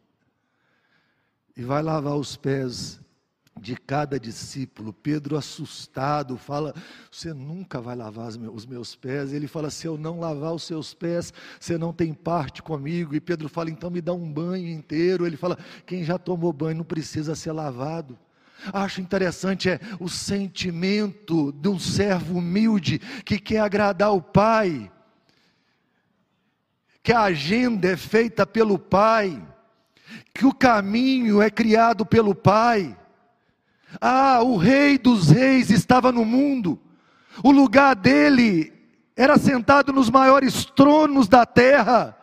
E 1.56 1.62
vai 1.62 1.82
lavar 1.82 2.16
os 2.16 2.36
pés 2.36 3.00
de 3.58 3.76
cada 3.76 4.18
discípulo. 4.18 4.92
Pedro, 4.92 5.36
assustado, 5.36 6.36
fala: 6.36 6.74
Você 7.10 7.32
nunca 7.32 7.80
vai 7.80 7.96
lavar 7.96 8.28
os 8.28 8.66
meus 8.66 8.94
pés. 8.94 9.32
Ele 9.32 9.46
fala: 9.46 9.70
Se 9.70 9.86
eu 9.86 9.96
não 9.96 10.20
lavar 10.20 10.54
os 10.54 10.64
seus 10.64 10.92
pés, 10.92 11.32
você 11.58 11.78
não 11.78 11.92
tem 11.92 12.12
parte 12.12 12.62
comigo. 12.62 13.14
E 13.14 13.20
Pedro 13.20 13.48
fala: 13.48 13.70
Então 13.70 13.90
me 13.90 14.00
dá 14.00 14.12
um 14.12 14.30
banho 14.32 14.68
inteiro. 14.68 15.26
Ele 15.26 15.36
fala: 15.36 15.58
Quem 15.86 16.04
já 16.04 16.18
tomou 16.18 16.52
banho 16.52 16.78
não 16.78 16.84
precisa 16.84 17.34
ser 17.34 17.52
lavado. 17.52 18.18
Acho 18.72 19.00
interessante 19.00 19.68
é 19.68 19.80
o 20.00 20.08
sentimento 20.08 21.52
de 21.52 21.68
um 21.68 21.78
servo 21.78 22.38
humilde 22.38 22.98
que 23.24 23.38
quer 23.38 23.60
agradar 23.60 24.14
o 24.14 24.22
Pai, 24.22 24.90
que 27.02 27.12
a 27.12 27.22
agenda 27.22 27.88
é 27.88 27.96
feita 27.96 28.46
pelo 28.46 28.78
Pai, 28.78 29.42
que 30.32 30.46
o 30.46 30.54
caminho 30.54 31.42
é 31.42 31.50
criado 31.50 32.06
pelo 32.06 32.34
Pai. 32.34 32.96
Ah, 34.00 34.40
o 34.42 34.56
Rei 34.56 34.98
dos 34.98 35.30
Reis 35.30 35.70
estava 35.70 36.10
no 36.10 36.24
mundo, 36.24 36.78
o 37.42 37.50
lugar 37.50 37.94
dele 37.94 38.72
era 39.16 39.38
sentado 39.38 39.92
nos 39.92 40.10
maiores 40.10 40.64
tronos 40.64 41.28
da 41.28 41.46
terra, 41.46 42.16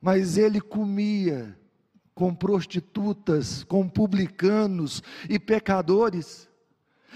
mas 0.00 0.36
ele 0.36 0.60
comia 0.60 1.56
com 2.14 2.34
prostitutas, 2.34 3.64
com 3.64 3.88
publicanos 3.88 5.02
e 5.28 5.38
pecadores. 5.38 6.48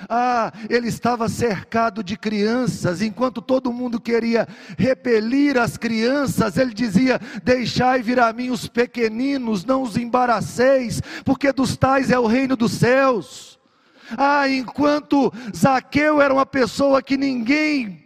Ah, 0.09 0.53
ele 0.71 0.89
estava 0.89 1.29
cercado 1.29 2.03
de 2.03 2.17
crianças, 2.17 3.03
enquanto 3.03 3.43
todo 3.43 3.73
mundo 3.73 4.01
queria 4.01 4.49
repelir 4.79 5.59
as 5.59 5.77
crianças, 5.77 6.57
ele 6.57 6.73
dizia: 6.73 7.21
Deixai 7.45 8.03
vir 8.03 8.19
a 8.19 8.33
mim 8.33 8.51
os 8.51 8.67
pequeninos, 8.67 9.65
não 9.65 9.83
os 9.83 9.97
embaraceis, 9.97 11.01
porque 11.25 11.53
dos 11.53 11.77
tais 11.77 12.11
é 12.11 12.19
o 12.19 12.27
reino 12.27 12.57
dos 12.57 12.73
céus. 12.73 13.51
Ah, 14.16 14.49
enquanto 14.49 15.32
Zaqueu 15.54 16.21
era 16.21 16.32
uma 16.32 16.47
pessoa 16.47 17.02
que 17.02 17.16
ninguém 17.16 18.02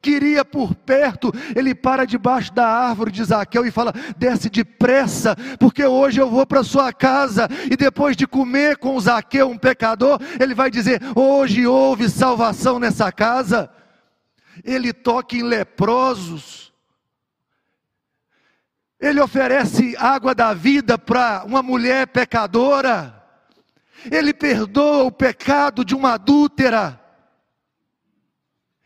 queria 0.00 0.44
por 0.44 0.74
perto, 0.74 1.32
ele 1.54 1.74
para 1.74 2.04
debaixo 2.04 2.52
da 2.52 2.66
árvore 2.66 3.10
de 3.10 3.22
Zaqueu 3.24 3.66
e 3.66 3.70
fala: 3.70 3.92
desce 4.16 4.48
depressa, 4.48 5.36
porque 5.58 5.84
hoje 5.84 6.20
eu 6.20 6.30
vou 6.30 6.46
para 6.46 6.64
sua 6.64 6.92
casa. 6.92 7.48
E 7.70 7.76
depois 7.76 8.16
de 8.16 8.26
comer 8.26 8.78
com 8.78 8.98
Zaqueu, 8.98 9.48
um 9.48 9.58
pecador, 9.58 10.18
ele 10.40 10.54
vai 10.54 10.70
dizer: 10.70 11.00
hoje 11.14 11.66
houve 11.66 12.08
salvação 12.08 12.78
nessa 12.78 13.12
casa. 13.12 13.70
Ele 14.64 14.92
toca 14.92 15.36
em 15.36 15.42
leprosos. 15.42 16.70
Ele 18.98 19.18
oferece 19.20 19.96
água 19.98 20.34
da 20.34 20.52
vida 20.52 20.98
para 20.98 21.42
uma 21.46 21.62
mulher 21.62 22.06
pecadora. 22.08 23.19
Ele 24.10 24.32
perdoa 24.32 25.04
o 25.04 25.12
pecado 25.12 25.84
de 25.84 25.94
uma 25.94 26.14
adúltera. 26.14 27.00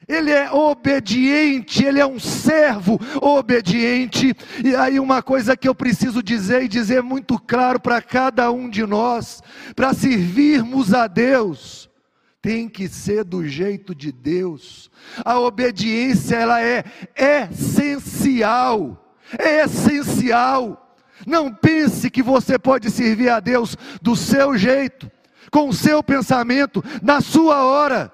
Ele 0.07 0.31
é 0.31 0.51
obediente, 0.53 1.83
ele 1.83 1.99
é 1.99 2.07
um 2.07 2.19
servo 2.19 3.01
obediente. 3.21 4.35
E 4.63 4.77
aí, 4.77 5.01
uma 5.01 5.23
coisa 5.23 5.57
que 5.57 5.69
eu 5.69 5.75
preciso 5.75 6.23
dizer 6.23 6.63
e 6.63 6.69
dizer 6.69 7.03
muito 7.03 7.39
claro 7.39 7.81
para 7.81 8.03
cada 8.03 8.51
um 8.51 8.69
de 8.69 8.85
nós: 8.85 9.43
para 9.75 9.95
servirmos 9.95 10.93
a 10.93 11.07
Deus, 11.07 11.89
tem 12.43 12.69
que 12.69 12.87
ser 12.89 13.25
do 13.25 13.47
jeito 13.49 13.95
de 13.95 14.13
Deus. 14.13 14.91
A 15.25 15.39
obediência, 15.39 16.37
ela 16.37 16.63
é 16.63 16.85
essencial. 17.51 19.17
É 19.39 19.65
essencial. 19.65 20.84
Não 21.27 21.53
pense 21.53 22.11
que 22.11 22.23
você 22.23 22.59
pode 22.59 22.91
servir 22.91 23.29
a 23.29 23.41
Deus 23.41 23.77
do 24.01 24.15
seu 24.15 24.57
jeito, 24.57 25.11
com 25.51 25.69
o 25.69 25.73
seu 25.73 26.03
pensamento, 26.03 26.83
na 27.03 27.21
sua 27.21 27.65
hora. 27.65 28.13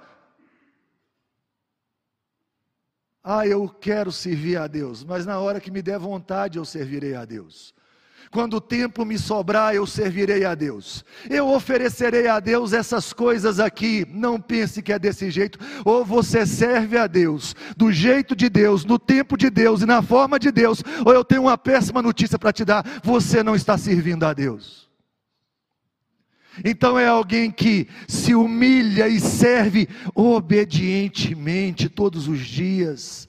Ah, 3.23 3.47
eu 3.47 3.69
quero 3.69 4.11
servir 4.11 4.57
a 4.57 4.67
Deus, 4.67 5.05
mas 5.05 5.27
na 5.27 5.39
hora 5.39 5.61
que 5.61 5.71
me 5.71 5.83
der 5.83 5.99
vontade 5.99 6.59
eu 6.59 6.65
servirei 6.65 7.15
a 7.15 7.25
Deus. 7.25 7.75
Quando 8.33 8.59
o 8.59 8.61
tempo 8.61 9.05
me 9.05 9.19
sobrar, 9.19 9.75
eu 9.75 9.85
servirei 9.85 10.45
a 10.45 10.55
Deus. 10.55 11.05
Eu 11.29 11.49
oferecerei 11.49 12.29
a 12.29 12.39
Deus 12.39 12.73
essas 12.73 13.13
coisas 13.13 13.59
aqui. 13.59 14.07
Não 14.09 14.41
pense 14.41 14.81
que 14.81 14.93
é 14.93 15.01
desse 15.01 15.33
jeito. 15.33 15.59
Ou 15.85 16.05
você 16.05 16.47
serve 16.47 16.97
a 16.97 17.09
Deus 17.09 17.57
do 17.77 17.91
jeito 17.91 18.37
de 18.37 18.49
Deus, 18.49 18.85
no 18.85 19.01
tempo 19.01 19.37
de 19.37 19.51
Deus 19.51 19.83
e 19.83 19.87
na 19.87 20.01
forma 20.01 20.39
de 20.39 20.53
Deus. 20.53 20.81
Ou 21.05 21.13
eu 21.13 21.25
tenho 21.25 21.43
uma 21.43 21.59
péssima 21.59 22.01
notícia 22.01 22.39
para 22.39 22.53
te 22.53 22.65
dar: 22.65 22.85
você 23.03 23.43
não 23.43 23.57
está 23.57 23.77
servindo 23.77 24.25
a 24.25 24.33
Deus. 24.33 24.89
Então 26.65 26.97
é 26.97 27.09
alguém 27.09 27.51
que 27.51 27.89
se 28.07 28.33
humilha 28.33 29.09
e 29.09 29.19
serve 29.19 29.89
obedientemente 30.15 31.89
todos 31.89 32.29
os 32.29 32.39
dias. 32.47 33.29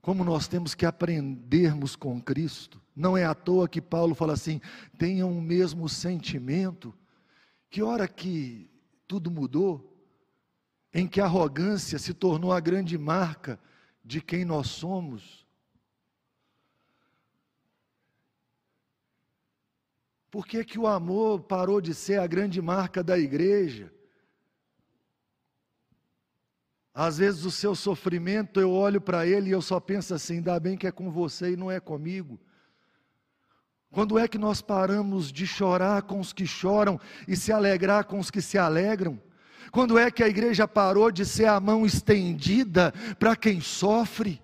Como 0.00 0.24
nós 0.24 0.48
temos 0.48 0.74
que 0.74 0.86
aprendermos 0.86 1.94
com 1.94 2.18
Cristo. 2.18 2.80
Não 3.00 3.16
é 3.16 3.24
à 3.24 3.34
toa 3.34 3.66
que 3.66 3.80
Paulo 3.80 4.14
fala 4.14 4.34
assim: 4.34 4.60
tenham 4.98 5.32
o 5.32 5.40
mesmo 5.40 5.88
sentimento. 5.88 6.94
Que 7.70 7.82
hora 7.82 8.06
que 8.06 8.70
tudo 9.08 9.30
mudou, 9.30 9.96
em 10.92 11.08
que 11.08 11.18
a 11.18 11.24
arrogância 11.24 11.98
se 11.98 12.12
tornou 12.12 12.52
a 12.52 12.60
grande 12.60 12.98
marca 12.98 13.58
de 14.04 14.20
quem 14.20 14.44
nós 14.44 14.66
somos. 14.66 15.46
Por 20.30 20.46
que, 20.46 20.62
que 20.62 20.78
o 20.78 20.86
amor 20.86 21.40
parou 21.40 21.80
de 21.80 21.94
ser 21.94 22.20
a 22.20 22.26
grande 22.26 22.60
marca 22.60 23.02
da 23.02 23.18
igreja? 23.18 23.90
Às 26.92 27.16
vezes 27.16 27.46
o 27.46 27.50
seu 27.50 27.74
sofrimento, 27.74 28.60
eu 28.60 28.70
olho 28.70 29.00
para 29.00 29.26
ele 29.26 29.48
e 29.48 29.52
eu 29.52 29.62
só 29.62 29.80
penso 29.80 30.12
assim: 30.12 30.34
ainda 30.34 30.60
bem 30.60 30.76
que 30.76 30.86
é 30.86 30.92
com 30.92 31.10
você 31.10 31.52
e 31.52 31.56
não 31.56 31.70
é 31.70 31.80
comigo. 31.80 32.38
Quando 33.92 34.18
é 34.18 34.28
que 34.28 34.38
nós 34.38 34.62
paramos 34.62 35.32
de 35.32 35.46
chorar 35.46 36.02
com 36.02 36.20
os 36.20 36.32
que 36.32 36.46
choram 36.46 37.00
e 37.26 37.36
se 37.36 37.52
alegrar 37.52 38.04
com 38.04 38.18
os 38.18 38.30
que 38.30 38.40
se 38.40 38.56
alegram? 38.56 39.20
Quando 39.72 39.98
é 39.98 40.10
que 40.10 40.22
a 40.22 40.28
igreja 40.28 40.66
parou 40.66 41.10
de 41.10 41.24
ser 41.24 41.46
a 41.46 41.58
mão 41.58 41.84
estendida 41.84 42.92
para 43.18 43.34
quem 43.34 43.60
sofre? 43.60 44.40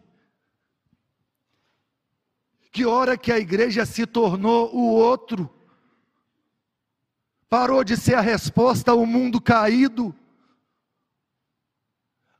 Que 2.72 2.84
hora 2.84 3.16
que 3.16 3.30
a 3.32 3.38
igreja 3.38 3.86
se 3.86 4.04
tornou 4.04 4.74
o 4.74 4.92
outro? 4.92 5.48
Parou 7.48 7.84
de 7.84 7.96
ser 7.96 8.14
a 8.14 8.20
resposta 8.20 8.90
ao 8.90 9.06
mundo 9.06 9.40
caído? 9.40 10.14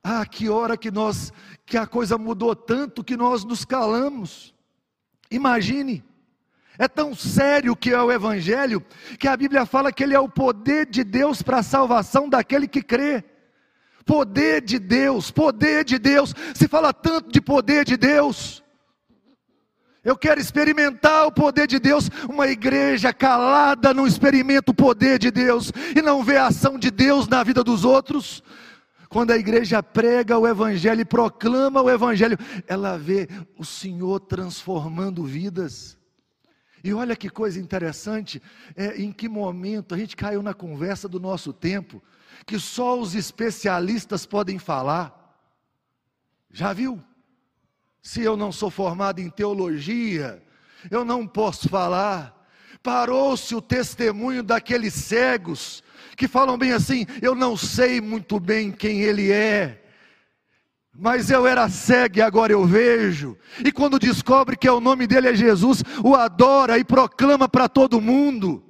Ah, 0.03 0.25
que 0.25 0.49
hora 0.49 0.77
que 0.77 0.91
nós 0.91 1.33
que 1.65 1.77
a 1.77 1.87
coisa 1.87 2.17
mudou 2.17 2.55
tanto 2.55 3.03
que 3.03 3.17
nós 3.17 3.43
nos 3.43 3.65
calamos. 3.65 4.53
Imagine, 5.29 6.03
é 6.77 6.87
tão 6.87 7.15
sério 7.15 7.75
que 7.75 7.91
é 7.91 8.01
o 8.01 8.11
Evangelho, 8.11 8.83
que 9.19 9.27
a 9.27 9.35
Bíblia 9.35 9.65
fala 9.65 9.91
que 9.91 10.03
ele 10.03 10.13
é 10.13 10.19
o 10.19 10.29
poder 10.29 10.85
de 10.85 11.03
Deus 11.03 11.41
para 11.41 11.59
a 11.59 11.63
salvação 11.63 12.29
daquele 12.29 12.67
que 12.67 12.81
crê. 12.81 13.23
Poder 14.05 14.61
de 14.61 14.79
Deus, 14.79 15.31
poder 15.31 15.83
de 15.83 15.97
Deus, 15.97 16.33
se 16.53 16.67
fala 16.67 16.93
tanto 16.93 17.31
de 17.31 17.41
poder 17.41 17.83
de 17.83 17.97
Deus. 17.97 18.63
Eu 20.03 20.15
quero 20.15 20.39
experimentar 20.39 21.25
o 21.25 21.31
poder 21.31 21.67
de 21.67 21.79
Deus. 21.79 22.09
Uma 22.29 22.47
igreja 22.47 23.11
calada 23.11 23.93
não 23.93 24.07
experimenta 24.07 24.71
o 24.71 24.73
poder 24.73 25.19
de 25.19 25.29
Deus 25.29 25.73
e 25.93 26.01
não 26.01 26.23
vê 26.23 26.37
a 26.37 26.47
ação 26.47 26.79
de 26.79 26.89
Deus 26.89 27.27
na 27.27 27.43
vida 27.43 27.61
dos 27.61 27.83
outros. 27.83 28.41
Quando 29.09 29.31
a 29.31 29.37
igreja 29.37 29.83
prega 29.83 30.37
o 30.37 30.47
Evangelho 30.47 31.01
e 31.01 31.05
proclama 31.05 31.81
o 31.81 31.89
Evangelho, 31.89 32.37
ela 32.67 32.97
vê 32.97 33.27
o 33.57 33.65
Senhor 33.65 34.21
transformando 34.21 35.25
vidas. 35.25 35.96
E 36.83 36.93
olha 36.93 37.15
que 37.15 37.29
coisa 37.29 37.59
interessante, 37.59 38.41
é, 38.75 39.01
em 39.01 39.11
que 39.11 39.27
momento 39.27 39.95
a 39.95 39.97
gente 39.97 40.15
caiu 40.15 40.41
na 40.41 40.53
conversa 40.53 41.07
do 41.07 41.19
nosso 41.19 41.51
tempo, 41.51 42.01
que 42.45 42.59
só 42.59 42.99
os 42.99 43.15
especialistas 43.15 44.25
podem 44.25 44.59
falar. 44.59 45.13
Já 46.51 46.73
viu? 46.73 47.03
Se 48.01 48.21
eu 48.21 48.37
não 48.37 48.51
sou 48.51 48.69
formado 48.69 49.19
em 49.19 49.29
teologia, 49.29 50.41
eu 50.89 51.03
não 51.03 51.27
posso 51.27 51.67
falar. 51.67 52.47
Parou-se 52.81 53.53
o 53.53 53.61
testemunho 53.61 54.43
daqueles 54.43 54.93
cegos 54.93 55.83
que 56.15 56.27
falam 56.27 56.57
bem 56.57 56.71
assim: 56.71 57.05
eu 57.21 57.35
não 57.35 57.57
sei 57.57 57.99
muito 57.99 58.39
bem 58.39 58.71
quem 58.71 59.01
ele 59.01 59.31
é, 59.31 59.83
mas 60.97 61.29
eu 61.29 61.45
era 61.45 61.69
cego 61.69 62.17
e 62.17 62.21
agora 62.21 62.51
eu 62.51 62.65
vejo. 62.65 63.37
E 63.63 63.71
quando 63.71 63.99
descobre 63.99 64.57
que 64.57 64.67
é 64.67 64.71
o 64.71 64.79
nome 64.79 65.05
dele 65.05 65.29
é 65.29 65.35
Jesus, 65.35 65.83
o 66.03 66.15
adora 66.15 66.79
e 66.79 66.83
proclama 66.83 67.47
para 67.47 67.69
todo 67.69 68.01
mundo. 68.01 68.63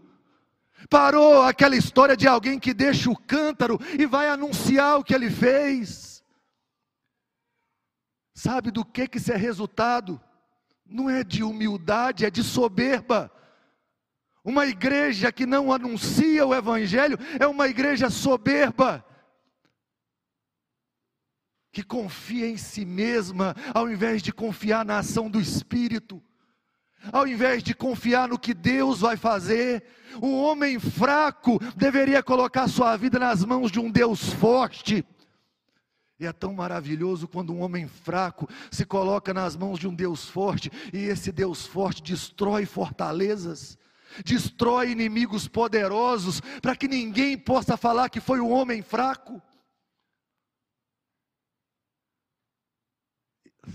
Parou 0.89 1.41
aquela 1.41 1.75
história 1.75 2.17
de 2.17 2.27
alguém 2.27 2.60
que 2.60 2.74
deixa 2.74 3.10
o 3.10 3.15
cântaro 3.15 3.79
e 3.98 4.05
vai 4.05 4.27
anunciar 4.27 5.00
o 5.00 5.03
que 5.03 5.15
ele 5.15 5.29
fez. 5.29 6.22
Sabe 8.34 8.72
do 8.72 8.84
que 8.84 9.07
que 9.07 9.17
isso 9.17 9.31
é 9.31 9.38
resultado? 9.38 10.22
Não 10.86 11.10
é 11.10 11.24
de 11.24 11.43
humildade, 11.43 12.25
é 12.25 12.29
de 12.29 12.43
soberba. 12.43 13.31
Uma 14.43 14.67
igreja 14.67 15.31
que 15.31 15.46
não 15.46 15.72
anuncia 15.74 16.46
o 16.46 16.53
Evangelho 16.53 17.17
é 17.39 17.48
uma 17.48 17.67
igreja 17.67 18.10
soberba, 18.10 19.03
que 21.77 21.84
confia 21.84 22.50
em 22.50 22.57
si 22.57 22.84
mesma, 22.84 23.55
ao 23.72 23.88
invés 23.88 24.24
de 24.24 24.34
confiar 24.34 24.84
na 24.84 24.98
ação 24.98 25.29
do 25.29 25.39
Espírito, 25.39 26.19
ao 27.13 27.27
invés 27.27 27.62
de 27.62 27.75
confiar 27.75 28.27
no 28.27 28.39
que 28.39 28.51
Deus 28.51 29.01
vai 29.01 29.15
fazer. 29.15 29.84
Um 30.19 30.34
homem 30.34 30.79
fraco 30.79 31.60
deveria 31.75 32.24
colocar 32.24 32.67
sua 32.67 32.98
vida 32.98 33.19
nas 33.19 33.46
mãos 33.46 33.72
de 33.72 33.79
um 33.79 33.91
Deus 33.91 34.34
forte. 34.34 35.05
E 36.19 36.25
é 36.25 36.34
tão 36.34 36.51
maravilhoso 36.51 37.27
quando 37.27 37.53
um 37.53 37.62
homem 37.62 37.88
fraco 37.88 38.50
se 38.72 38.84
coloca 38.84 39.31
nas 39.31 39.55
mãos 39.55 39.77
de 39.77 39.88
um 39.88 39.93
Deus 39.93 40.27
forte, 40.27 40.72
e 40.91 40.98
esse 40.98 41.31
Deus 41.31 41.67
forte 41.67 42.01
destrói 42.01 42.65
fortalezas 42.65 43.77
destrói 44.25 44.89
inimigos 44.89 45.48
poderosos, 45.48 46.41
para 46.60 46.75
que 46.75 46.88
ninguém 46.88 47.38
possa 47.38 47.77
falar 47.77 48.10
que 48.10 48.19
foi 48.19 48.39
um 48.39 48.51
homem 48.51 48.81
fraco. 48.81 49.39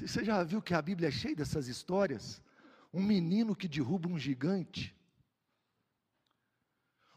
Você 0.00 0.25
já 0.25 0.42
viu 0.42 0.62
que 0.62 0.72
a 0.72 0.80
Bíblia 0.80 1.08
é 1.08 1.12
cheia 1.12 1.37
dessas 1.37 1.68
histórias? 1.68 2.42
Um 2.92 3.02
menino 3.02 3.54
que 3.54 3.68
derruba 3.68 4.08
um 4.08 4.18
gigante, 4.18 4.94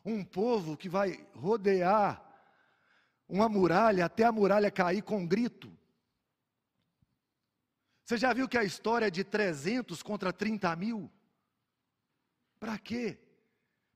um 0.04 0.24
povo 0.24 0.78
que 0.78 0.90
vai 0.90 1.26
rodear 1.34 2.22
uma 3.28 3.50
muralha 3.50 4.06
até 4.06 4.24
a 4.24 4.32
muralha 4.32 4.70
cair 4.70 5.02
com 5.02 5.20
um 5.20 5.28
grito. 5.28 5.76
Você 8.04 8.18
já 8.18 8.32
viu 8.34 8.48
que 8.48 8.58
a 8.58 8.64
história 8.64 9.08
é 9.08 9.10
de 9.10 9.24
300 9.24 10.04
contra 10.04 10.32
30 10.32 10.76
mil? 10.76 11.12
Para 12.60 12.78
quê? 12.78 13.18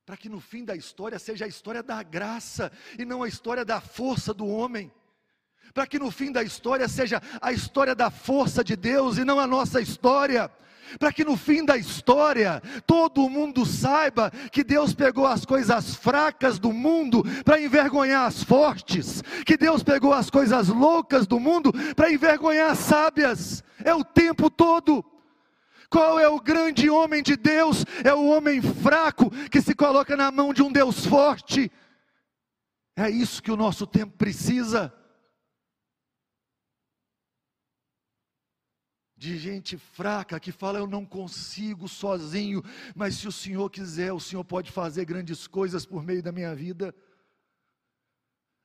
Para 0.05 0.17
que 0.17 0.27
no 0.27 0.39
fim 0.39 0.65
da 0.65 0.75
história 0.75 1.19
seja 1.19 1.45
a 1.45 1.47
história 1.47 1.83
da 1.83 2.01
graça 2.01 2.71
e 2.97 3.05
não 3.05 3.21
a 3.21 3.27
história 3.27 3.63
da 3.63 3.79
força 3.79 4.33
do 4.33 4.47
homem. 4.47 4.91
Para 5.73 5.87
que 5.87 5.99
no 5.99 6.11
fim 6.11 6.31
da 6.31 6.43
história 6.43 6.87
seja 6.87 7.21
a 7.41 7.51
história 7.51 7.95
da 7.95 8.09
força 8.09 8.63
de 8.63 8.75
Deus 8.75 9.17
e 9.17 9.23
não 9.23 9.39
a 9.39 9.47
nossa 9.47 9.81
história 9.81 10.51
para 10.97 11.11
que 11.11 11.23
no 11.23 11.35
fim 11.37 11.63
da 11.63 11.77
história 11.77 12.61
todo 12.87 13.29
mundo 13.29 13.65
saiba 13.65 14.31
que 14.51 14.63
Deus 14.63 14.93
pegou 14.93 15.27
as 15.27 15.45
coisas 15.45 15.95
fracas 15.95 16.57
do 16.57 16.71
mundo 16.71 17.23
para 17.43 17.61
envergonhar 17.61 18.25
as 18.25 18.43
fortes, 18.43 19.21
que 19.45 19.57
Deus 19.57 19.83
pegou 19.83 20.13
as 20.13 20.29
coisas 20.29 20.69
loucas 20.69 21.27
do 21.27 21.39
mundo 21.39 21.71
para 21.95 22.11
envergonhar 22.11 22.71
as 22.71 22.79
sábias, 22.79 23.63
é 23.83 23.93
o 23.93 24.03
tempo 24.03 24.49
todo. 24.49 25.03
Qual 25.89 26.19
é 26.19 26.27
o 26.27 26.39
grande 26.39 26.87
homem 26.87 27.23
de 27.23 27.35
Deus? 27.35 27.83
É 28.03 28.13
o 28.13 28.27
homem 28.27 28.61
fraco 28.61 29.31
que 29.49 29.59
se 29.59 29.73
coloca 29.73 30.15
na 30.15 30.31
mão 30.31 30.53
de 30.53 30.61
um 30.61 30.71
Deus 30.71 31.03
forte. 31.03 31.71
É 32.95 33.09
isso 33.09 33.41
que 33.41 33.51
o 33.51 33.57
nosso 33.57 33.87
tempo 33.87 34.15
precisa. 34.15 34.93
De 39.19 39.37
gente 39.37 39.77
fraca 39.77 40.39
que 40.39 40.49
fala, 40.49 40.79
eu 40.79 40.87
não 40.87 41.05
consigo 41.05 41.89
sozinho, 41.89 42.63
mas 42.95 43.15
se 43.15 43.27
o 43.27 43.33
Senhor 43.33 43.69
quiser, 43.69 44.13
o 44.13 44.19
Senhor 44.19 44.45
pode 44.45 44.71
fazer 44.71 45.03
grandes 45.03 45.45
coisas 45.45 45.85
por 45.85 46.01
meio 46.01 46.23
da 46.23 46.31
minha 46.31 46.55
vida. 46.55 46.95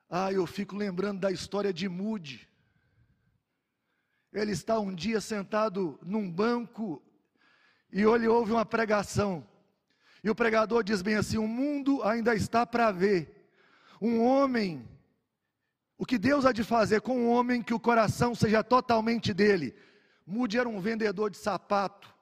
Ah, 0.09 0.33
eu 0.33 0.47
fico 0.47 0.77
lembrando 0.77 1.19
da 1.19 1.33
história 1.33 1.73
de 1.73 1.89
Mude. 1.89 2.49
Ele 4.33 4.53
está 4.53 4.79
um 4.79 4.95
dia 4.95 5.21
sentado 5.21 5.99
num 6.05 6.31
banco 6.31 7.03
e 7.93 8.03
ele 8.03 8.29
ouve 8.29 8.53
uma 8.53 8.65
pregação. 8.65 9.45
E 10.23 10.31
o 10.31 10.37
pregador 10.37 10.85
diz 10.85 11.03
bem 11.03 11.17
assim: 11.17 11.37
o 11.37 11.49
mundo 11.49 12.01
ainda 12.05 12.33
está 12.33 12.65
para 12.65 12.93
ver. 12.93 13.51
Um 14.01 14.23
homem, 14.23 14.89
o 15.99 16.07
que 16.07 16.17
Deus 16.17 16.47
há 16.47 16.53
de 16.53 16.63
fazer 16.63 17.01
com 17.01 17.19
um 17.19 17.29
homem 17.29 17.61
que 17.61 17.75
o 17.75 17.81
coração 17.81 18.37
seja 18.37 18.63
totalmente 18.63 19.35
dele. 19.35 19.75
Mude 20.27 20.59
era 20.59 20.69
um 20.69 20.81
vendedor 20.81 21.31
de 21.31 21.37
sapato. 21.37 22.15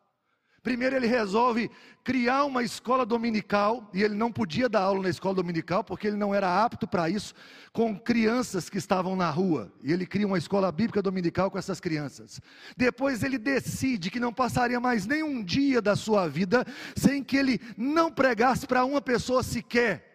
Primeiro 0.62 0.94
ele 0.94 1.08
resolve 1.08 1.68
criar 2.04 2.44
uma 2.44 2.62
escola 2.62 3.04
dominical, 3.04 3.90
e 3.92 4.00
ele 4.00 4.14
não 4.14 4.30
podia 4.30 4.68
dar 4.68 4.82
aula 4.82 5.02
na 5.02 5.08
escola 5.08 5.34
dominical, 5.34 5.82
porque 5.82 6.06
ele 6.06 6.16
não 6.16 6.32
era 6.32 6.64
apto 6.64 6.86
para 6.86 7.10
isso, 7.10 7.34
com 7.72 7.98
crianças 7.98 8.70
que 8.70 8.78
estavam 8.78 9.16
na 9.16 9.28
rua. 9.28 9.72
E 9.82 9.92
ele 9.92 10.06
cria 10.06 10.26
uma 10.26 10.38
escola 10.38 10.70
bíblica 10.70 11.02
dominical 11.02 11.50
com 11.50 11.58
essas 11.58 11.80
crianças. 11.80 12.40
Depois 12.76 13.24
ele 13.24 13.38
decide 13.38 14.08
que 14.08 14.20
não 14.20 14.32
passaria 14.32 14.78
mais 14.78 15.04
nenhum 15.04 15.42
dia 15.42 15.82
da 15.82 15.96
sua 15.96 16.28
vida 16.28 16.64
sem 16.94 17.24
que 17.24 17.36
ele 17.36 17.60
não 17.76 18.10
pregasse 18.12 18.64
para 18.64 18.84
uma 18.84 19.00
pessoa 19.00 19.42
sequer. 19.42 20.11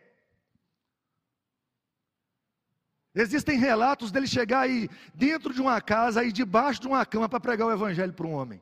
Existem 3.19 3.57
relatos 3.57 4.11
dele 4.11 4.27
chegar 4.27 4.59
aí 4.59 4.87
dentro 5.11 5.51
de 5.51 5.59
uma 5.59 5.81
casa, 5.81 6.21
aí 6.21 6.31
debaixo 6.31 6.81
de 6.81 6.87
uma 6.87 7.03
cama 7.03 7.27
para 7.27 7.39
pregar 7.39 7.67
o 7.67 7.71
evangelho 7.71 8.13
para 8.13 8.27
um 8.27 8.33
homem. 8.33 8.61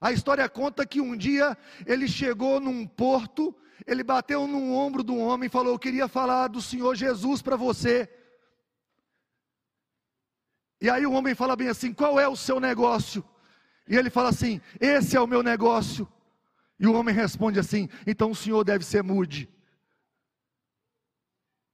A 0.00 0.10
história 0.10 0.48
conta 0.48 0.84
que 0.84 1.00
um 1.00 1.16
dia 1.16 1.56
ele 1.86 2.08
chegou 2.08 2.58
num 2.58 2.84
porto, 2.84 3.54
ele 3.86 4.02
bateu 4.02 4.48
no 4.48 4.72
ombro 4.72 5.04
um 5.08 5.20
homem 5.20 5.46
e 5.46 5.50
falou: 5.50 5.72
Eu 5.72 5.78
queria 5.78 6.08
falar 6.08 6.48
do 6.48 6.60
Senhor 6.60 6.96
Jesus 6.96 7.40
para 7.40 7.54
você. 7.54 8.08
E 10.80 10.90
aí 10.90 11.06
o 11.06 11.12
homem 11.12 11.36
fala 11.36 11.54
bem 11.54 11.68
assim: 11.68 11.92
Qual 11.92 12.18
é 12.18 12.26
o 12.26 12.34
seu 12.34 12.58
negócio? 12.58 13.24
E 13.86 13.96
ele 13.96 14.10
fala 14.10 14.30
assim: 14.30 14.60
Esse 14.80 15.16
é 15.16 15.20
o 15.20 15.28
meu 15.28 15.44
negócio. 15.44 16.08
E 16.76 16.88
o 16.88 16.94
homem 16.94 17.14
responde 17.14 17.60
assim: 17.60 17.88
Então 18.04 18.32
o 18.32 18.36
senhor 18.36 18.64
deve 18.64 18.84
ser 18.84 19.04
mude. 19.04 19.48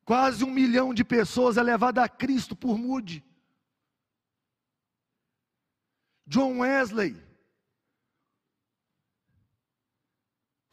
Quase 0.05 0.45
um 0.45 0.51
milhão 0.51 0.93
de 0.93 1.03
pessoas 1.05 1.57
é 1.57 1.63
levada 1.63 2.03
a 2.03 2.09
Cristo 2.09 2.55
por 2.55 2.79
mude. 2.79 3.25
John 6.27 6.61
Wesley 6.61 7.25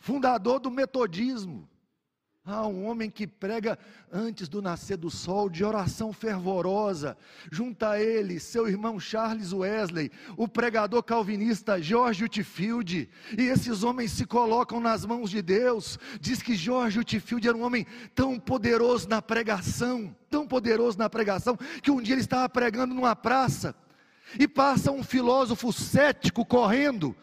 fundador 0.01 0.59
do 0.59 0.71
metodismo. 0.71 1.69
Ah, 2.43 2.65
um 2.65 2.87
homem 2.87 3.07
que 3.07 3.27
prega 3.27 3.77
antes 4.11 4.49
do 4.49 4.63
nascer 4.63 4.97
do 4.97 5.11
sol, 5.11 5.47
de 5.47 5.63
oração 5.63 6.11
fervorosa. 6.11 7.15
Junta 7.51 7.91
a 7.91 8.01
ele 8.01 8.39
seu 8.39 8.67
irmão 8.67 8.99
Charles 8.99 9.53
Wesley, 9.53 10.11
o 10.35 10.47
pregador 10.47 11.03
calvinista 11.03 11.79
George 11.79 12.23
Whitfield. 12.23 13.07
E 13.37 13.41
esses 13.43 13.83
homens 13.83 14.13
se 14.13 14.25
colocam 14.25 14.79
nas 14.79 15.05
mãos 15.05 15.29
de 15.29 15.39
Deus. 15.39 15.99
Diz 16.19 16.41
que 16.41 16.55
George 16.55 16.97
Whitfield 16.97 17.47
era 17.47 17.55
um 17.55 17.61
homem 17.61 17.85
tão 18.15 18.39
poderoso 18.39 19.07
na 19.07 19.21
pregação, 19.21 20.15
tão 20.27 20.47
poderoso 20.47 20.97
na 20.97 21.07
pregação, 21.07 21.55
que 21.83 21.91
um 21.91 22.01
dia 22.01 22.15
ele 22.15 22.21
estava 22.21 22.49
pregando 22.49 22.95
numa 22.95 23.15
praça. 23.15 23.75
E 24.39 24.47
passa 24.47 24.91
um 24.91 25.03
filósofo 25.03 25.71
cético 25.71 26.43
correndo, 26.43 27.15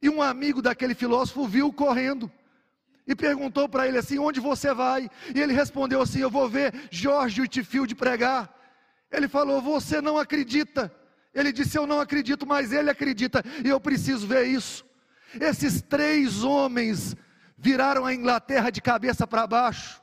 e 0.00 0.08
um 0.08 0.22
amigo 0.22 0.62
daquele 0.62 0.94
filósofo 0.94 1.44
viu 1.44 1.72
correndo 1.72 2.30
e 3.06 3.14
perguntou 3.14 3.68
para 3.68 3.86
ele 3.86 3.98
assim: 3.98 4.18
Onde 4.18 4.40
você 4.40 4.72
vai? 4.72 5.10
E 5.34 5.40
ele 5.40 5.52
respondeu 5.52 6.00
assim: 6.00 6.20
Eu 6.20 6.30
vou 6.30 6.48
ver 6.48 6.74
Jorge 6.90 7.40
Whitfield 7.40 7.94
pregar. 7.94 8.52
Ele 9.10 9.28
falou: 9.28 9.60
Você 9.60 10.00
não 10.00 10.18
acredita. 10.18 10.92
Ele 11.34 11.52
disse: 11.52 11.78
Eu 11.78 11.86
não 11.86 12.00
acredito, 12.00 12.46
mas 12.46 12.72
ele 12.72 12.90
acredita, 12.90 13.42
e 13.64 13.68
eu 13.68 13.80
preciso 13.80 14.26
ver 14.26 14.46
isso. 14.46 14.84
Esses 15.40 15.82
três 15.82 16.44
homens 16.44 17.16
viraram 17.58 18.04
a 18.04 18.14
Inglaterra 18.14 18.70
de 18.70 18.80
cabeça 18.80 19.26
para 19.26 19.46
baixo, 19.46 20.00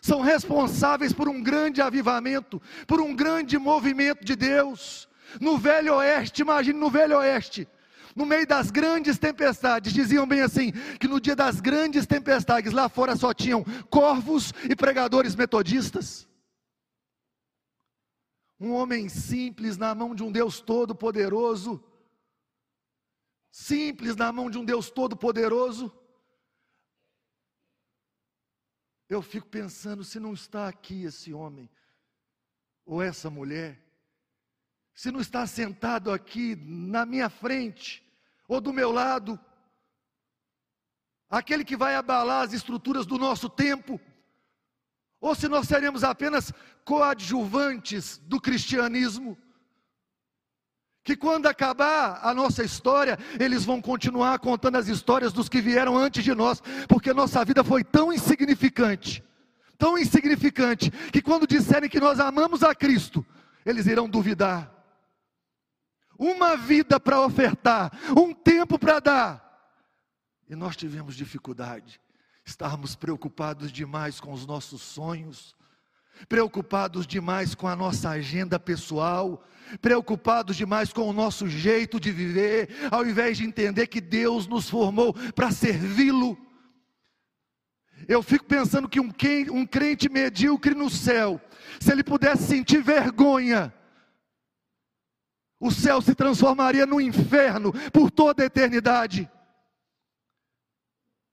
são 0.00 0.20
responsáveis 0.20 1.12
por 1.12 1.28
um 1.28 1.42
grande 1.42 1.80
avivamento, 1.80 2.60
por 2.86 3.00
um 3.00 3.14
grande 3.14 3.56
movimento 3.56 4.24
de 4.24 4.36
Deus. 4.36 5.08
No 5.40 5.56
Velho 5.56 5.94
Oeste, 5.94 6.42
imagine 6.42 6.78
no 6.78 6.90
Velho 6.90 7.16
Oeste, 7.18 7.66
no 8.14 8.24
meio 8.24 8.46
das 8.46 8.70
grandes 8.70 9.18
tempestades, 9.18 9.92
diziam 9.92 10.26
bem 10.26 10.40
assim: 10.40 10.72
que 11.00 11.08
no 11.08 11.20
dia 11.20 11.34
das 11.34 11.60
grandes 11.60 12.06
tempestades, 12.06 12.72
lá 12.72 12.88
fora 12.88 13.16
só 13.16 13.34
tinham 13.34 13.64
corvos 13.90 14.52
e 14.68 14.76
pregadores 14.76 15.34
metodistas. 15.34 16.28
Um 18.58 18.72
homem 18.72 19.08
simples 19.08 19.76
na 19.76 19.94
mão 19.94 20.14
de 20.14 20.22
um 20.22 20.30
Deus 20.30 20.60
todo-poderoso, 20.60 21.82
simples 23.50 24.14
na 24.14 24.32
mão 24.32 24.48
de 24.48 24.58
um 24.58 24.64
Deus 24.64 24.90
todo-poderoso. 24.90 25.92
Eu 29.08 29.20
fico 29.20 29.46
pensando 29.48 30.02
se 30.04 30.18
não 30.18 30.32
está 30.32 30.68
aqui 30.68 31.04
esse 31.04 31.34
homem, 31.34 31.68
ou 32.86 33.02
essa 33.02 33.28
mulher, 33.28 33.84
se 34.94 35.10
não 35.10 35.20
está 35.20 35.46
sentado 35.46 36.12
aqui 36.12 36.54
na 36.56 37.04
minha 37.04 37.28
frente, 37.28 38.03
ou 38.48 38.60
do 38.60 38.72
meu 38.72 38.90
lado, 38.90 39.38
aquele 41.28 41.64
que 41.64 41.76
vai 41.76 41.94
abalar 41.94 42.42
as 42.42 42.52
estruturas 42.52 43.06
do 43.06 43.18
nosso 43.18 43.48
tempo, 43.48 44.00
ou 45.20 45.34
se 45.34 45.48
nós 45.48 45.66
seremos 45.66 46.04
apenas 46.04 46.52
coadjuvantes 46.84 48.18
do 48.18 48.40
cristianismo, 48.40 49.38
que 51.02 51.16
quando 51.16 51.46
acabar 51.46 52.20
a 52.22 52.32
nossa 52.32 52.64
história, 52.64 53.18
eles 53.38 53.64
vão 53.64 53.80
continuar 53.80 54.38
contando 54.38 54.76
as 54.76 54.88
histórias 54.88 55.32
dos 55.32 55.48
que 55.48 55.60
vieram 55.60 55.96
antes 55.96 56.24
de 56.24 56.34
nós, 56.34 56.62
porque 56.88 57.12
nossa 57.12 57.44
vida 57.44 57.62
foi 57.62 57.84
tão 57.84 58.12
insignificante, 58.12 59.22
tão 59.76 59.98
insignificante, 59.98 60.90
que 60.90 61.20
quando 61.20 61.46
disserem 61.46 61.90
que 61.90 62.00
nós 62.00 62.20
amamos 62.20 62.62
a 62.62 62.74
Cristo, 62.74 63.24
eles 63.66 63.86
irão 63.86 64.08
duvidar 64.08 64.73
uma 66.18 66.56
vida 66.56 66.98
para 66.98 67.24
ofertar, 67.24 67.90
um 68.16 68.32
tempo 68.32 68.78
para 68.78 69.00
dar. 69.00 69.44
E 70.48 70.54
nós 70.54 70.76
tivemos 70.76 71.16
dificuldade, 71.16 72.00
estávamos 72.44 72.94
preocupados 72.94 73.72
demais 73.72 74.20
com 74.20 74.32
os 74.32 74.46
nossos 74.46 74.82
sonhos, 74.82 75.56
preocupados 76.28 77.06
demais 77.06 77.54
com 77.54 77.66
a 77.66 77.74
nossa 77.74 78.10
agenda 78.10 78.58
pessoal, 78.58 79.44
preocupados 79.80 80.56
demais 80.56 80.92
com 80.92 81.08
o 81.08 81.12
nosso 81.12 81.48
jeito 81.48 81.98
de 81.98 82.12
viver, 82.12 82.68
ao 82.90 83.06
invés 83.06 83.38
de 83.38 83.44
entender 83.44 83.86
que 83.86 84.00
Deus 84.00 84.46
nos 84.46 84.68
formou 84.68 85.14
para 85.34 85.50
servi-lo. 85.50 86.38
Eu 88.06 88.22
fico 88.22 88.44
pensando 88.44 88.88
que 88.88 89.00
um 89.00 89.66
crente 89.66 90.08
medíocre 90.10 90.74
no 90.74 90.90
céu, 90.90 91.40
se 91.80 91.90
ele 91.90 92.04
pudesse 92.04 92.42
sentir 92.44 92.82
vergonha, 92.82 93.72
o 95.64 95.70
céu 95.70 96.02
se 96.02 96.14
transformaria 96.14 96.84
no 96.84 97.00
inferno 97.00 97.72
por 97.90 98.10
toda 98.10 98.42
a 98.42 98.46
eternidade. 98.46 99.26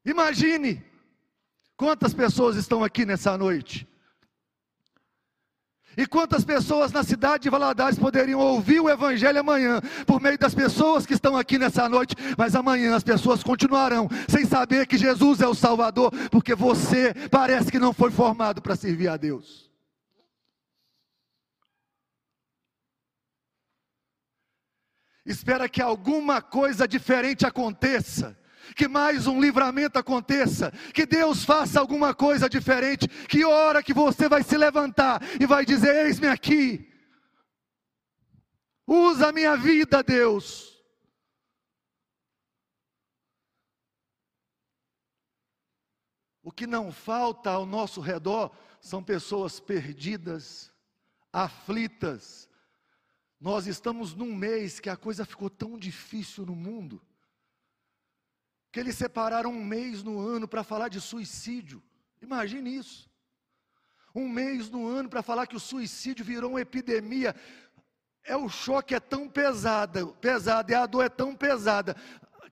Imagine 0.05 0.81
quantas 1.75 2.13
pessoas 2.13 2.55
estão 2.55 2.81
aqui 2.81 3.05
nessa 3.05 3.37
noite. 3.37 3.85
E 5.97 6.07
quantas 6.07 6.45
pessoas 6.45 6.93
na 6.93 7.03
cidade 7.03 7.43
de 7.43 7.49
Valadares 7.49 7.99
poderiam 7.99 8.39
ouvir 8.39 8.79
o 8.79 8.89
Evangelho 8.89 9.41
amanhã, 9.41 9.81
por 10.07 10.21
meio 10.21 10.39
das 10.39 10.55
pessoas 10.55 11.05
que 11.05 11.13
estão 11.13 11.35
aqui 11.35 11.59
nessa 11.59 11.89
noite, 11.89 12.15
mas 12.37 12.55
amanhã 12.55 12.95
as 12.95 13.03
pessoas 13.03 13.43
continuarão 13.43 14.07
sem 14.29 14.45
saber 14.45 14.87
que 14.87 14.97
Jesus 14.97 15.41
é 15.41 15.47
o 15.47 15.53
Salvador, 15.53 16.09
porque 16.29 16.55
você 16.55 17.13
parece 17.29 17.69
que 17.69 17.77
não 17.77 17.91
foi 17.91 18.11
formado 18.11 18.61
para 18.61 18.77
servir 18.77 19.09
a 19.09 19.17
Deus. 19.17 19.70
Espera 25.25 25.69
que 25.69 25.81
alguma 25.81 26.41
coisa 26.41 26.87
diferente 26.87 27.45
aconteça, 27.45 28.37
que 28.75 28.87
mais 28.87 29.27
um 29.27 29.39
livramento 29.39 29.99
aconteça, 29.99 30.71
que 30.93 31.05
Deus 31.05 31.43
faça 31.43 31.79
alguma 31.79 32.13
coisa 32.13 32.49
diferente, 32.49 33.07
que 33.07 33.43
hora 33.43 33.83
que 33.83 33.93
você 33.93 34.27
vai 34.27 34.43
se 34.43 34.57
levantar 34.57 35.21
e 35.39 35.45
vai 35.45 35.65
dizer: 35.65 36.05
Eis-me 36.05 36.27
aqui, 36.27 36.89
usa 38.87 39.29
a 39.29 39.31
minha 39.31 39.55
vida, 39.55 40.01
Deus. 40.01 40.71
O 46.43 46.51
que 46.51 46.65
não 46.65 46.91
falta 46.91 47.51
ao 47.51 47.65
nosso 47.65 48.01
redor 48.01 48.51
são 48.79 49.03
pessoas 49.03 49.59
perdidas, 49.59 50.71
aflitas, 51.31 52.49
nós 53.41 53.65
estamos 53.65 54.13
num 54.13 54.35
mês 54.35 54.79
que 54.79 54.87
a 54.87 54.95
coisa 54.95 55.25
ficou 55.25 55.49
tão 55.49 55.75
difícil 55.75 56.45
no 56.45 56.55
mundo, 56.55 57.01
que 58.71 58.79
eles 58.79 58.95
separaram 58.95 59.49
um 59.49 59.65
mês 59.65 60.03
no 60.03 60.19
ano 60.19 60.47
para 60.47 60.63
falar 60.63 60.89
de 60.89 61.01
suicídio. 61.01 61.81
Imagine 62.21 62.77
isso. 62.77 63.09
Um 64.13 64.29
mês 64.29 64.69
no 64.69 64.87
ano 64.87 65.09
para 65.09 65.23
falar 65.23 65.47
que 65.47 65.55
o 65.55 65.59
suicídio 65.59 66.23
virou 66.23 66.51
uma 66.51 66.61
epidemia. 66.61 67.35
É 68.23 68.37
o 68.37 68.47
choque 68.47 68.93
é 68.93 68.99
tão 68.99 69.27
pesado, 69.27 70.15
pesado, 70.21 70.71
e 70.71 70.75
a 70.75 70.85
dor 70.85 71.03
é 71.03 71.09
tão 71.09 71.35
pesada, 71.35 71.95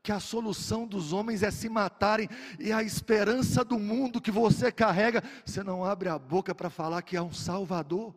que 0.02 0.12
a 0.12 0.20
solução 0.20 0.88
dos 0.88 1.14
homens 1.14 1.44
é 1.44 1.52
se 1.52 1.70
matarem, 1.70 2.28
e 2.58 2.72
a 2.72 2.82
esperança 2.82 3.64
do 3.64 3.78
mundo 3.78 4.20
que 4.20 4.32
você 4.32 4.72
carrega, 4.72 5.24
você 5.46 5.62
não 5.62 5.86
abre 5.86 6.10
a 6.10 6.18
boca 6.18 6.56
para 6.56 6.72
falar 6.72 7.04
que 7.04 7.16
há 7.16 7.22
um 7.22 7.32
Salvador. 7.32 8.16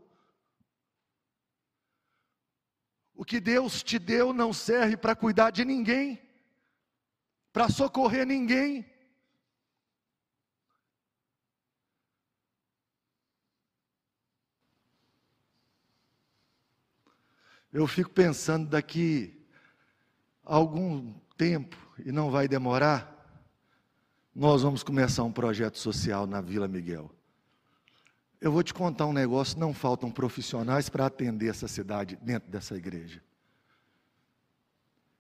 O 3.23 3.25
que 3.25 3.39
Deus 3.39 3.85
te 3.85 4.01
deu 4.01 4.33
não 4.33 4.53
serve 4.53 4.97
para 4.97 5.15
cuidar 5.15 5.51
de 5.51 5.65
ninguém, 5.65 6.21
para 7.53 7.69
socorrer 7.69 8.27
ninguém. 8.27 8.85
Eu 17.73 17.87
fico 17.87 18.11
pensando 18.11 18.69
daqui 18.69 19.47
algum 20.43 21.13
tempo, 21.37 21.77
e 22.05 22.11
não 22.11 22.29
vai 22.29 22.49
demorar, 22.49 23.09
nós 24.35 24.63
vamos 24.63 24.83
começar 24.83 25.23
um 25.23 25.33
projeto 25.33 25.79
social 25.79 26.27
na 26.27 26.41
Vila 26.41 26.67
Miguel. 26.67 27.09
Eu 28.43 28.51
vou 28.51 28.65
te 28.65 28.75
contar 28.75 29.07
um 29.07 29.13
negócio: 29.13 29.57
não 29.57 29.73
faltam 29.73 30.11
profissionais 30.11 30.89
para 30.89 31.07
atender 31.07 31.47
essa 31.47 31.69
cidade 31.69 32.19
dentro 32.21 32.51
dessa 32.51 32.77
igreja. 32.77 33.23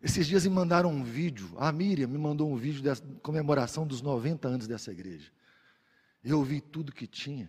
Esses 0.03 0.27
dias 0.27 0.45
me 0.45 0.53
mandaram 0.53 0.91
um 0.91 1.05
vídeo, 1.05 1.49
a 1.57 1.71
Miriam 1.71 2.09
me 2.09 2.19
mandou 2.19 2.51
um 2.51 2.57
vídeo 2.57 2.83
da 2.83 2.97
comemoração 3.23 3.87
dos 3.87 4.03
90 4.03 4.49
anos 4.49 4.67
dessa 4.67 4.91
igreja. 4.91 5.31
Eu 6.25 6.43
vi 6.43 6.61
tudo 6.61 6.91
que 6.91 7.07
tinha, 7.07 7.49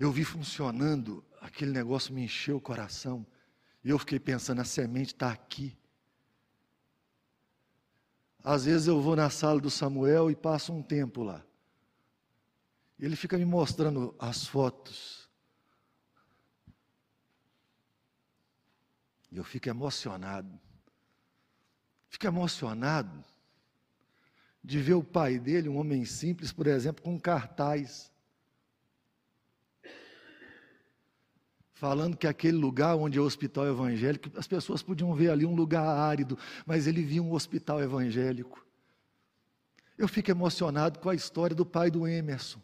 eu 0.00 0.10
vi 0.10 0.24
funcionando, 0.24 1.22
aquele 1.42 1.72
negócio 1.72 2.14
me 2.14 2.24
encheu 2.24 2.56
o 2.56 2.60
coração. 2.60 3.26
E 3.84 3.90
eu 3.90 3.98
fiquei 3.98 4.18
pensando: 4.18 4.62
a 4.62 4.64
semente 4.64 5.12
está 5.12 5.30
aqui. 5.30 5.76
Às 8.42 8.64
vezes 8.64 8.86
eu 8.86 8.98
vou 9.02 9.14
na 9.14 9.28
sala 9.28 9.60
do 9.60 9.68
Samuel 9.68 10.30
e 10.30 10.34
passo 10.34 10.72
um 10.72 10.82
tempo 10.82 11.22
lá. 11.22 11.45
Ele 12.98 13.16
fica 13.16 13.36
me 13.36 13.44
mostrando 13.44 14.14
as 14.18 14.46
fotos. 14.46 15.28
E 19.30 19.36
eu 19.36 19.44
fico 19.44 19.68
emocionado. 19.68 20.58
Fico 22.08 22.26
emocionado 22.26 23.24
de 24.64 24.80
ver 24.80 24.94
o 24.94 25.04
pai 25.04 25.38
dele, 25.38 25.68
um 25.68 25.78
homem 25.78 26.04
simples, 26.04 26.52
por 26.52 26.66
exemplo, 26.66 27.02
com 27.02 27.20
cartaz. 27.20 28.10
Falando 31.74 32.16
que 32.16 32.26
aquele 32.26 32.56
lugar 32.56 32.96
onde 32.96 33.18
é 33.18 33.20
o 33.20 33.24
hospital 33.24 33.66
evangélico, 33.66 34.30
as 34.36 34.48
pessoas 34.48 34.82
podiam 34.82 35.14
ver 35.14 35.30
ali 35.30 35.44
um 35.44 35.54
lugar 35.54 35.86
árido, 35.86 36.38
mas 36.64 36.86
ele 36.86 37.02
via 37.02 37.22
um 37.22 37.32
hospital 37.32 37.82
evangélico. 37.82 38.66
Eu 39.98 40.08
fico 40.08 40.30
emocionado 40.30 40.98
com 40.98 41.10
a 41.10 41.14
história 41.14 41.54
do 41.54 41.66
pai 41.66 41.90
do 41.90 42.08
Emerson. 42.08 42.60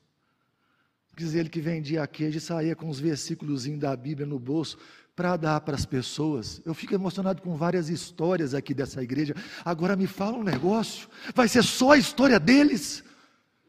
Diz 1.17 1.35
ele 1.35 1.49
que 1.49 1.61
vendia 1.61 2.07
queijo 2.07 2.39
e 2.39 2.41
saía 2.41 2.75
com 2.75 2.89
os 2.89 2.99
versículos 2.99 3.67
da 3.79 3.95
Bíblia 3.95 4.27
no 4.27 4.39
bolso 4.39 4.79
para 5.15 5.37
dar 5.37 5.61
para 5.61 5.75
as 5.75 5.85
pessoas. 5.85 6.63
Eu 6.65 6.73
fico 6.73 6.95
emocionado 6.95 7.43
com 7.43 7.55
várias 7.55 7.91
histórias 7.91 8.55
aqui 8.55 8.73
dessa 8.73 9.03
igreja. 9.03 9.35
Agora 9.65 9.95
me 9.95 10.07
fala 10.07 10.39
um 10.39 10.43
negócio: 10.43 11.09
vai 11.35 11.49
ser 11.49 11.63
só 11.63 11.93
a 11.93 11.99
história 11.99 12.41
deles? 12.41 13.05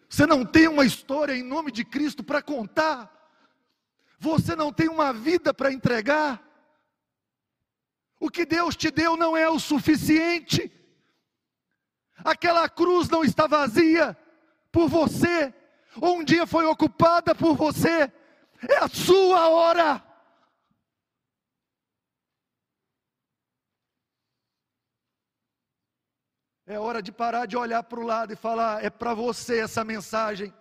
Você 0.08 0.26
não 0.26 0.46
tem 0.46 0.68
uma 0.68 0.86
história 0.86 1.36
em 1.36 1.44
nome 1.44 1.72
de 1.72 1.84
Cristo 1.84 2.24
para 2.24 2.42
contar? 2.42 3.12
Você 4.20 4.56
não 4.56 4.72
tem 4.72 4.88
uma 4.88 5.12
vida 5.12 5.54
para 5.54 5.74
entregar? 5.74 6.42
O 8.20 8.30
que 8.30 8.46
Deus 8.46 8.76
te 8.76 8.90
deu 8.90 9.18
não 9.18 9.36
é 9.36 9.50
o 9.50 9.60
suficiente. 9.60 10.72
Aquela 12.24 12.70
cruz 12.70 13.10
não 13.10 13.22
está 13.22 13.48
vazia 13.48 14.16
por 14.72 14.88
você, 14.88 15.54
um 16.02 16.24
dia 16.24 16.46
foi 16.46 16.66
ocupada 16.66 17.36
por 17.36 17.56
você. 17.56 18.12
É 18.70 18.78
a 18.78 18.88
sua 18.88 19.50
hora. 19.50 20.04
É 26.66 26.80
hora 26.80 27.02
de 27.02 27.12
parar 27.12 27.46
de 27.46 27.58
olhar 27.58 27.84
para 27.84 28.00
o 28.00 28.04
lado 28.04 28.32
e 28.32 28.36
falar: 28.36 28.84
é 28.84 28.90
para 28.90 29.14
você 29.14 29.60
essa 29.60 29.84
mensagem. 29.84 30.54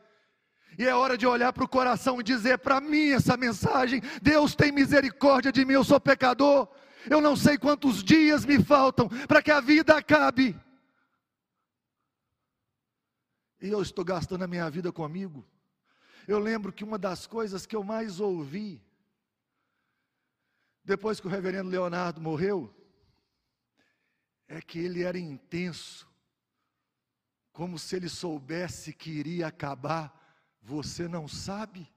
E 0.78 0.86
é 0.86 0.94
hora 0.94 1.16
de 1.16 1.26
olhar 1.26 1.52
para 1.52 1.64
o 1.64 1.68
coração 1.68 2.18
e 2.20 2.24
dizer 2.24 2.58
para 2.58 2.80
mim 2.80 3.12
essa 3.12 3.36
mensagem: 3.36 4.02
Deus 4.20 4.54
tem 4.54 4.72
misericórdia 4.72 5.52
de 5.52 5.64
mim, 5.64 5.74
eu 5.74 5.84
sou 5.84 6.00
pecador. 6.00 6.68
Eu 7.08 7.20
não 7.20 7.36
sei 7.36 7.58
quantos 7.58 8.02
dias 8.02 8.44
me 8.44 8.62
faltam 8.62 9.08
para 9.26 9.42
que 9.42 9.50
a 9.50 9.60
vida 9.60 9.96
acabe. 9.96 10.56
E 13.62 13.68
eu 13.68 13.81
estou 13.81 14.05
gastando 14.05 14.42
a 14.42 14.48
minha 14.48 14.68
vida 14.68 14.92
comigo. 14.92 15.46
Eu 16.27 16.40
lembro 16.40 16.72
que 16.72 16.83
uma 16.83 16.98
das 16.98 17.29
coisas 17.29 17.64
que 17.64 17.77
eu 17.77 17.85
mais 17.85 18.18
ouvi, 18.18 18.83
depois 20.85 21.20
que 21.20 21.29
o 21.29 21.31
reverendo 21.31 21.70
Leonardo 21.70 22.20
morreu, 22.20 22.75
é 24.48 24.61
que 24.61 24.81
ele 24.81 25.05
era 25.05 25.16
intenso, 25.16 26.11
como 27.53 27.79
se 27.79 27.94
ele 27.94 28.09
soubesse 28.09 28.92
que 28.92 29.11
iria 29.11 29.46
acabar. 29.46 30.12
Você 30.61 31.07
não 31.07 31.29
sabe? 31.29 31.88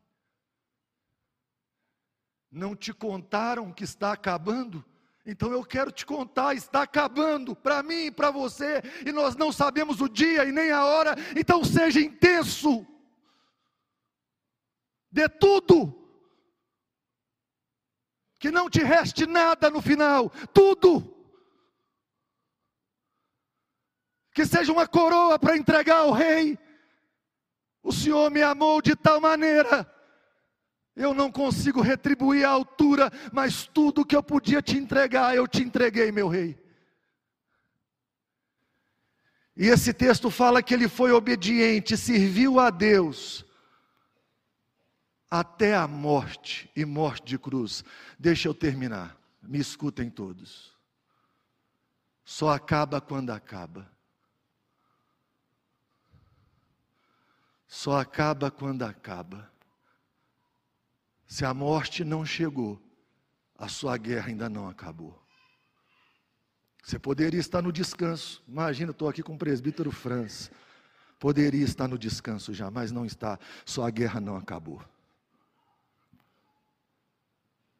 Não 2.51 2.75
te 2.75 2.93
contaram 2.93 3.73
que 3.73 3.83
está 3.83 4.11
acabando? 4.11 4.85
Então 5.25 5.51
eu 5.51 5.63
quero 5.63 5.91
te 5.91 6.05
contar, 6.05 6.53
está 6.53 6.83
acabando 6.83 7.55
para 7.55 7.81
mim 7.81 8.05
e 8.05 8.11
para 8.11 8.29
você, 8.29 8.81
e 9.05 9.11
nós 9.11 9.35
não 9.35 9.51
sabemos 9.51 9.99
o 9.99 10.07
dia 10.07 10.45
e 10.45 10.51
nem 10.51 10.71
a 10.71 10.85
hora, 10.85 11.15
então 11.35 11.63
seja 11.63 11.99
intenso, 11.99 12.85
dê 15.09 15.27
tudo, 15.27 15.93
que 18.39 18.51
não 18.51 18.69
te 18.69 18.83
reste 18.83 19.25
nada 19.25 19.69
no 19.69 19.81
final, 19.81 20.29
tudo. 20.53 21.15
que 24.35 24.45
seja 24.45 24.69
uma 24.69 24.85
coroa 24.85 25.39
para 25.39 25.55
entregar 25.55 25.99
ao 25.99 26.11
rei. 26.11 26.59
O 27.81 27.93
Senhor 27.93 28.29
me 28.29 28.41
amou 28.41 28.81
de 28.81 28.93
tal 28.93 29.21
maneira, 29.21 29.89
eu 30.95 31.13
não 31.13 31.31
consigo 31.31 31.81
retribuir 31.81 32.45
a 32.45 32.49
altura, 32.49 33.11
mas 33.31 33.67
tudo 33.67 34.05
que 34.05 34.15
eu 34.15 34.23
podia 34.23 34.61
te 34.61 34.77
entregar, 34.77 35.35
eu 35.35 35.47
te 35.47 35.61
entreguei, 35.61 36.11
meu 36.11 36.27
rei. 36.27 36.57
E 39.57 39.67
esse 39.67 39.93
texto 39.93 40.29
fala 40.29 40.61
que 40.61 40.73
ele 40.73 40.87
foi 40.87 41.11
obediente, 41.11 41.97
serviu 41.97 42.59
a 42.59 42.69
Deus 42.69 43.45
até 45.29 45.75
a 45.75 45.87
morte 45.87 46.69
e 46.75 46.85
morte 46.85 47.25
de 47.25 47.37
cruz. 47.37 47.83
Deixa 48.17 48.47
eu 48.47 48.53
terminar, 48.53 49.17
me 49.41 49.59
escutem 49.59 50.09
todos. 50.09 50.73
Só 52.23 52.49
acaba 52.49 52.99
quando 52.99 53.31
acaba. 53.31 53.95
só 57.75 57.99
acaba 57.99 58.49
quando 58.49 58.83
acaba. 58.83 59.51
Se 61.27 61.43
a 61.43 61.53
morte 61.53 62.03
não 62.03 62.25
chegou, 62.25 62.81
a 63.57 63.67
sua 63.67 63.97
guerra 63.97 64.27
ainda 64.27 64.49
não 64.49 64.67
acabou. 64.67 65.19
Você 66.83 66.99
poderia 66.99 67.39
estar 67.39 67.61
no 67.61 67.71
descanso. 67.71 68.43
Imagina, 68.47 68.91
estou 68.91 69.09
aqui 69.09 69.23
com 69.23 69.33
o 69.33 69.37
presbítero 69.37 69.91
Franz. 69.91 70.51
Poderia 71.19 71.63
estar 71.63 71.87
no 71.87 71.97
descanso 71.97 72.53
já, 72.53 72.69
mas 72.69 72.91
não 72.91 73.05
está. 73.05 73.39
Só 73.65 73.87
a 73.87 73.89
guerra 73.89 74.19
não 74.19 74.35
acabou. 74.35 74.81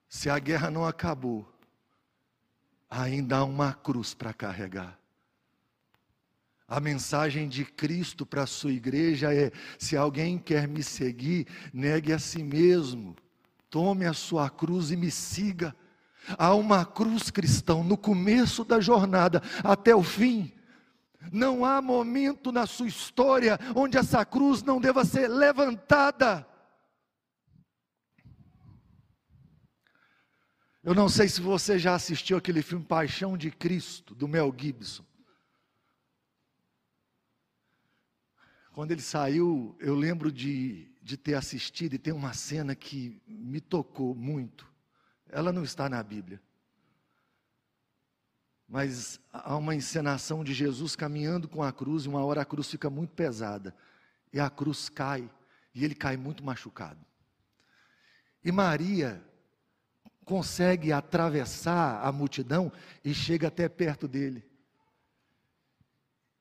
Se 0.10 0.30
a 0.30 0.40
guerra 0.40 0.72
não 0.72 0.86
acabou, 0.86 1.48
ainda 2.90 3.38
há 3.38 3.44
uma 3.44 3.74
cruz 3.74 4.14
para 4.14 4.34
carregar. 4.34 4.98
A 6.68 6.80
mensagem 6.80 7.48
de 7.48 7.64
Cristo 7.64 8.26
para 8.26 8.44
a 8.44 8.48
sua 8.48 8.72
igreja 8.72 9.32
é: 9.32 9.52
se 9.78 9.96
alguém 9.96 10.40
quer 10.40 10.68
me 10.68 10.82
seguir, 10.82 11.46
negue 11.72 12.12
a 12.12 12.18
si 12.18 12.42
mesmo, 12.42 13.16
tome 13.76 14.06
a 14.06 14.14
sua 14.14 14.50
cruz 14.50 14.90
e 14.90 14.96
me 14.96 15.12
siga. 15.12 15.76
Há 16.38 16.56
uma 16.56 16.86
cruz 16.86 17.30
cristão 17.30 17.84
no 17.84 17.98
começo 17.98 18.64
da 18.64 18.80
jornada 18.80 19.44
até 19.62 19.94
o 19.94 20.02
fim. 20.02 20.50
Não 21.30 21.66
há 21.66 21.82
momento 21.82 22.54
na 22.54 22.66
sua 22.66 22.88
história 22.88 23.60
onde 23.76 23.98
essa 23.98 24.24
cruz 24.24 24.64
não 24.64 24.80
deva 24.80 25.04
ser 25.04 25.28
levantada. 25.28 26.48
Eu 30.82 30.96
não 30.96 31.10
sei 31.10 31.28
se 31.28 31.42
você 31.42 31.78
já 31.78 31.96
assistiu 31.96 32.38
aquele 32.38 32.62
filme 32.62 32.86
Paixão 32.86 33.38
de 33.38 33.52
Cristo, 33.52 34.16
do 34.16 34.26
Mel 34.26 34.56
Gibson. 34.58 35.04
Quando 38.72 38.92
ele 38.92 39.02
saiu, 39.02 39.76
eu 39.82 39.96
lembro 39.96 40.32
de, 40.32 40.95
de 41.06 41.18
ter 41.18 41.36
assistido 41.36 41.94
e 41.94 42.00
tem 42.00 42.12
uma 42.12 42.34
cena 42.34 42.74
que 42.74 43.22
me 43.28 43.62
tocou 43.62 44.16
muito. 44.16 44.68
Ela 45.30 45.54
não 45.54 45.64
está 45.64 45.88
na 45.88 46.02
Bíblia. 46.02 46.42
Mas 48.68 49.20
há 49.32 49.56
uma 49.56 49.76
encenação 49.76 50.44
de 50.44 50.52
Jesus 50.52 50.96
caminhando 50.96 51.48
com 51.48 51.62
a 51.62 51.72
cruz, 51.72 52.06
e 52.06 52.10
uma 52.10 52.26
hora 52.26 52.42
a 52.42 52.46
cruz 52.46 52.72
fica 52.72 52.90
muito 52.90 53.14
pesada. 53.14 53.76
E 54.34 54.40
a 54.40 54.50
cruz 54.50 54.90
cai, 54.90 55.30
e 55.76 55.86
ele 55.86 55.94
cai 55.94 56.18
muito 56.18 56.44
machucado. 56.44 57.06
E 58.44 58.52
Maria 58.52 59.24
consegue 60.26 60.92
atravessar 60.92 62.04
a 62.04 62.12
multidão 62.12 62.72
e 63.04 63.14
chega 63.14 63.50
até 63.50 63.70
perto 63.70 64.08
dele. 64.08 64.44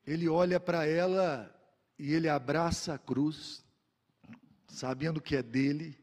Ele 0.07 0.27
olha 0.27 0.59
para 0.59 0.87
ela 0.87 1.55
e 1.99 2.11
ele 2.11 2.27
abraça 2.27 2.95
a 2.95 2.97
cruz, 2.97 3.63
sabendo 4.75 5.21
que 5.21 5.37
é 5.37 5.41
dele, 5.41 5.97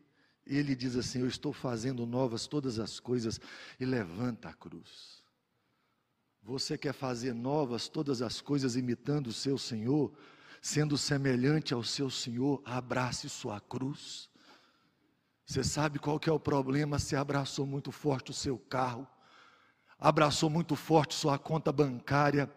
ele 0.46 0.74
diz 0.74 0.96
assim: 0.96 1.20
Eu 1.20 1.28
estou 1.28 1.52
fazendo 1.52 2.06
novas 2.06 2.46
todas 2.46 2.78
as 2.78 2.98
coisas, 2.98 3.38
e 3.78 3.84
levanta 3.84 4.48
a 4.48 4.54
cruz. 4.54 5.22
Você 6.42 6.78
quer 6.78 6.94
fazer 6.94 7.34
novas 7.34 7.86
todas 7.86 8.22
as 8.22 8.40
coisas 8.40 8.74
imitando 8.74 9.28
o 9.28 9.32
seu 9.32 9.58
Senhor, 9.58 10.12
sendo 10.60 10.96
semelhante 10.96 11.74
ao 11.74 11.84
seu 11.84 12.08
Senhor, 12.10 12.62
abrace 12.64 13.28
sua 13.28 13.60
cruz. 13.60 14.28
Você 15.44 15.62
sabe 15.62 15.98
qual 15.98 16.18
que 16.18 16.30
é 16.30 16.32
o 16.32 16.40
problema? 16.40 16.98
Você 16.98 17.14
abraçou 17.14 17.66
muito 17.66 17.92
forte 17.92 18.30
o 18.30 18.34
seu 18.34 18.58
carro, 18.58 19.06
abraçou 19.98 20.48
muito 20.48 20.74
forte 20.74 21.14
sua 21.14 21.38
conta 21.38 21.70
bancária, 21.70 22.50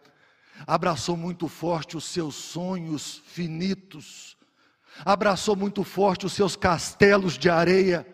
abraçou 0.65 1.17
muito 1.17 1.49
forte 1.49 1.97
os 1.97 2.05
seus 2.05 2.35
sonhos 2.35 3.17
finitos, 3.25 4.34
abraçou 5.03 5.55
muito 5.55 5.83
forte 5.83 6.25
os 6.25 6.33
seus 6.33 6.55
castelos 6.55 7.37
de 7.37 7.49
areia, 7.49 8.05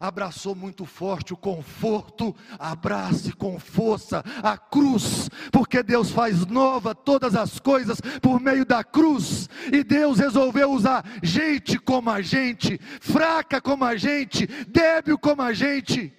abraçou 0.00 0.54
muito 0.54 0.84
forte 0.84 1.32
o 1.32 1.36
conforto, 1.36 2.34
abrace 2.58 3.32
com 3.32 3.58
força 3.58 4.24
a 4.42 4.56
cruz, 4.56 5.28
porque 5.52 5.82
Deus 5.82 6.10
faz 6.10 6.46
nova 6.46 6.94
todas 6.94 7.34
as 7.34 7.58
coisas 7.58 8.00
por 8.20 8.40
meio 8.40 8.64
da 8.64 8.82
cruz, 8.82 9.48
e 9.72 9.84
Deus 9.84 10.18
resolveu 10.18 10.72
usar 10.72 11.04
gente 11.22 11.78
como 11.78 12.10
a 12.10 12.20
gente, 12.20 12.78
fraca 13.00 13.60
como 13.60 13.84
a 13.84 13.96
gente, 13.96 14.46
débil 14.68 15.18
como 15.18 15.42
a 15.42 15.52
gente 15.52 16.12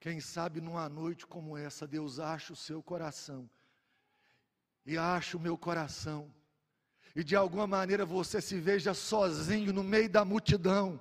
Quem 0.00 0.20
sabe 0.20 0.60
numa 0.60 0.88
noite 0.88 1.26
como 1.26 1.56
essa, 1.56 1.86
Deus 1.86 2.20
acha 2.20 2.52
o 2.52 2.56
seu 2.56 2.82
coração, 2.82 3.50
e 4.86 4.96
acha 4.96 5.36
o 5.36 5.40
meu 5.40 5.58
coração, 5.58 6.32
e 7.16 7.24
de 7.24 7.34
alguma 7.34 7.66
maneira 7.66 8.06
você 8.06 8.40
se 8.40 8.60
veja 8.60 8.94
sozinho 8.94 9.72
no 9.72 9.82
meio 9.82 10.08
da 10.08 10.24
multidão, 10.24 11.00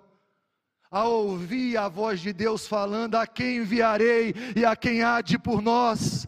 a 0.89 1.03
ouvir 1.05 1.77
a 1.77 1.87
voz 1.87 2.21
de 2.21 2.33
Deus 2.33 2.65
falando: 2.65 3.15
A 3.15 3.27
quem 3.27 3.57
enviarei 3.57 4.33
e 4.55 4.65
a 4.65 4.75
quem 4.75 5.03
há 5.03 5.21
de 5.21 5.37
por 5.37 5.61
nós. 5.61 6.25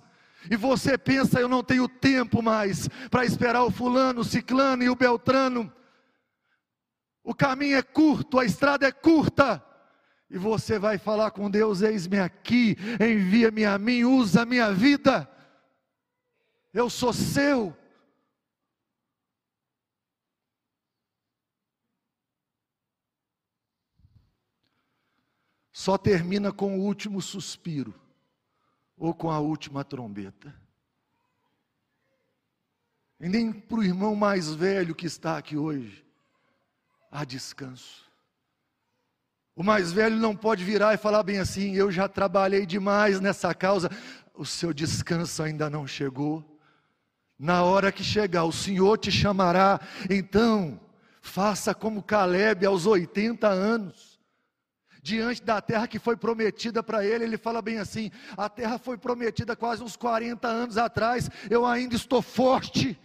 E 0.49 0.55
você 0.55 0.97
pensa, 0.97 1.39
eu 1.39 1.49
não 1.49 1.63
tenho 1.63 1.87
tempo 1.87 2.41
mais 2.41 2.87
para 3.09 3.25
esperar 3.25 3.63
o 3.63 3.71
fulano, 3.71 4.21
o 4.21 4.25
ciclano 4.25 4.83
e 4.83 4.89
o 4.89 4.95
beltrano. 4.95 5.71
O 7.23 7.33
caminho 7.33 7.77
é 7.77 7.81
curto, 7.81 8.39
a 8.39 8.45
estrada 8.45 8.87
é 8.87 8.91
curta. 8.91 9.63
E 10.29 10.37
você 10.37 10.77
vai 10.77 10.97
falar 10.97 11.31
com 11.31 11.49
Deus: 11.49 11.81
Eis-me 11.81 12.19
aqui, 12.19 12.77
envia-me 12.99 13.65
a 13.65 13.77
mim, 13.77 14.03
usa 14.03 14.43
a 14.43 14.45
minha 14.45 14.71
vida. 14.71 15.29
Eu 16.73 16.89
sou 16.89 17.11
seu. 17.11 17.75
Só 25.71 25.97
termina 25.97 26.51
com 26.51 26.77
o 26.77 26.83
último 26.83 27.21
suspiro 27.21 27.93
ou 28.97 29.13
com 29.13 29.31
a 29.31 29.39
última 29.39 29.83
trombeta. 29.83 30.53
E 33.19 33.27
nem 33.29 33.51
para 33.51 33.79
o 33.79 33.83
irmão 33.83 34.13
mais 34.13 34.53
velho 34.53 34.93
que 34.93 35.05
está 35.05 35.37
aqui 35.37 35.57
hoje 35.57 36.05
há 37.09 37.23
descanso. 37.23 38.08
O 39.59 39.63
mais 39.63 39.91
velho 39.91 40.15
não 40.15 40.33
pode 40.33 40.63
virar 40.63 40.93
e 40.93 40.97
falar 40.97 41.21
bem 41.21 41.37
assim: 41.37 41.75
eu 41.75 41.91
já 41.91 42.07
trabalhei 42.07 42.65
demais 42.65 43.19
nessa 43.19 43.53
causa, 43.53 43.91
o 44.33 44.45
seu 44.45 44.71
descanso 44.71 45.43
ainda 45.43 45.69
não 45.69 45.85
chegou. 45.85 46.57
Na 47.37 47.65
hora 47.65 47.91
que 47.91 48.01
chegar, 48.01 48.45
o 48.45 48.53
Senhor 48.53 48.97
te 48.97 49.11
chamará, 49.11 49.81
então, 50.09 50.79
faça 51.21 51.75
como 51.75 52.01
Caleb 52.01 52.65
aos 52.65 52.85
80 52.85 53.49
anos. 53.49 54.17
Diante 55.03 55.43
da 55.43 55.59
terra 55.59 55.89
que 55.89 55.99
foi 55.99 56.15
prometida 56.15 56.81
para 56.81 57.03
ele, 57.03 57.25
ele 57.25 57.37
fala 57.37 57.61
bem 57.61 57.79
assim: 57.79 58.11
a 58.37 58.47
terra 58.47 58.77
foi 58.77 58.97
prometida 58.97 59.57
quase 59.57 59.83
uns 59.83 59.97
40 59.97 60.47
anos 60.47 60.77
atrás, 60.77 61.29
eu 61.49 61.65
ainda 61.65 61.97
estou 61.97 62.21
forte, 62.21 62.97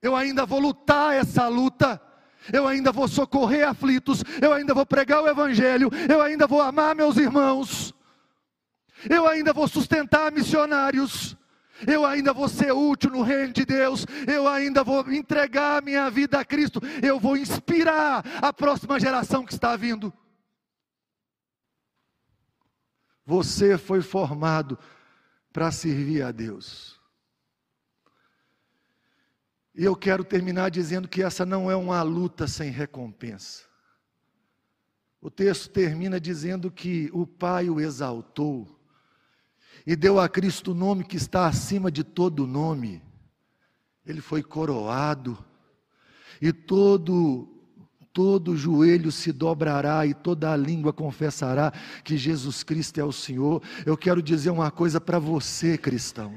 eu 0.00 0.16
ainda 0.16 0.46
vou 0.46 0.60
lutar 0.60 1.14
essa 1.14 1.46
luta, 1.46 2.00
eu 2.52 2.66
ainda 2.66 2.92
vou 2.92 3.06
socorrer 3.08 3.68
aflitos, 3.68 4.22
eu 4.40 4.52
ainda 4.52 4.74
vou 4.74 4.86
pregar 4.86 5.22
o 5.22 5.28
Evangelho, 5.28 5.90
eu 6.08 6.22
ainda 6.22 6.46
vou 6.46 6.60
amar 6.60 6.94
meus 6.94 7.16
irmãos, 7.16 7.94
eu 9.08 9.26
ainda 9.26 9.52
vou 9.52 9.68
sustentar 9.68 10.32
missionários. 10.32 11.36
Eu 11.86 12.04
ainda 12.04 12.34
vou 12.34 12.46
ser 12.46 12.72
útil 12.72 13.10
no 13.10 13.22
reino 13.22 13.54
de 13.54 13.64
Deus, 13.64 14.04
eu 14.28 14.46
ainda 14.46 14.84
vou 14.84 15.10
entregar 15.10 15.82
minha 15.82 16.10
vida 16.10 16.38
a 16.38 16.44
Cristo, 16.44 16.78
eu 17.02 17.18
vou 17.18 17.38
inspirar 17.38 18.22
a 18.42 18.52
próxima 18.52 19.00
geração 19.00 19.46
que 19.46 19.54
está 19.54 19.76
vindo. 19.76 20.12
Você 23.24 23.78
foi 23.78 24.02
formado 24.02 24.78
para 25.52 25.70
servir 25.70 26.22
a 26.22 26.30
Deus. 26.30 26.99
E 29.74 29.84
eu 29.84 29.94
quero 29.94 30.24
terminar 30.24 30.70
dizendo 30.70 31.08
que 31.08 31.22
essa 31.22 31.46
não 31.46 31.70
é 31.70 31.76
uma 31.76 32.02
luta 32.02 32.46
sem 32.46 32.70
recompensa. 32.70 33.62
O 35.20 35.30
texto 35.30 35.70
termina 35.70 36.18
dizendo 36.18 36.70
que 36.70 37.10
o 37.12 37.26
Pai 37.26 37.68
o 37.68 37.80
exaltou 37.80 38.80
e 39.86 39.94
deu 39.94 40.18
a 40.18 40.28
Cristo 40.28 40.72
o 40.72 40.74
nome 40.74 41.04
que 41.04 41.16
está 41.16 41.46
acima 41.46 41.90
de 41.90 42.02
todo 42.02 42.46
nome. 42.46 43.02
Ele 44.04 44.20
foi 44.20 44.42
coroado 44.42 45.38
e 46.40 46.52
todo 46.52 47.48
todo 48.12 48.56
joelho 48.56 49.12
se 49.12 49.30
dobrará 49.30 50.04
e 50.04 50.12
toda 50.12 50.52
a 50.52 50.56
língua 50.56 50.92
confessará 50.92 51.72
que 52.02 52.16
Jesus 52.16 52.64
Cristo 52.64 52.98
é 52.98 53.04
o 53.04 53.12
Senhor. 53.12 53.62
Eu 53.86 53.96
quero 53.96 54.20
dizer 54.20 54.50
uma 54.50 54.70
coisa 54.70 55.00
para 55.00 55.18
você, 55.18 55.78
cristão. 55.78 56.34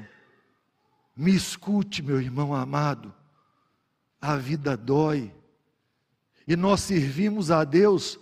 Me 1.16 1.34
escute, 1.34 2.00
meu 2.00 2.20
irmão 2.20 2.54
amado. 2.54 3.12
A 4.26 4.36
vida 4.36 4.76
dói. 4.76 5.34
E 6.46 6.56
nós 6.56 6.80
servimos 6.80 7.50
a 7.50 7.64
Deus 7.64 8.18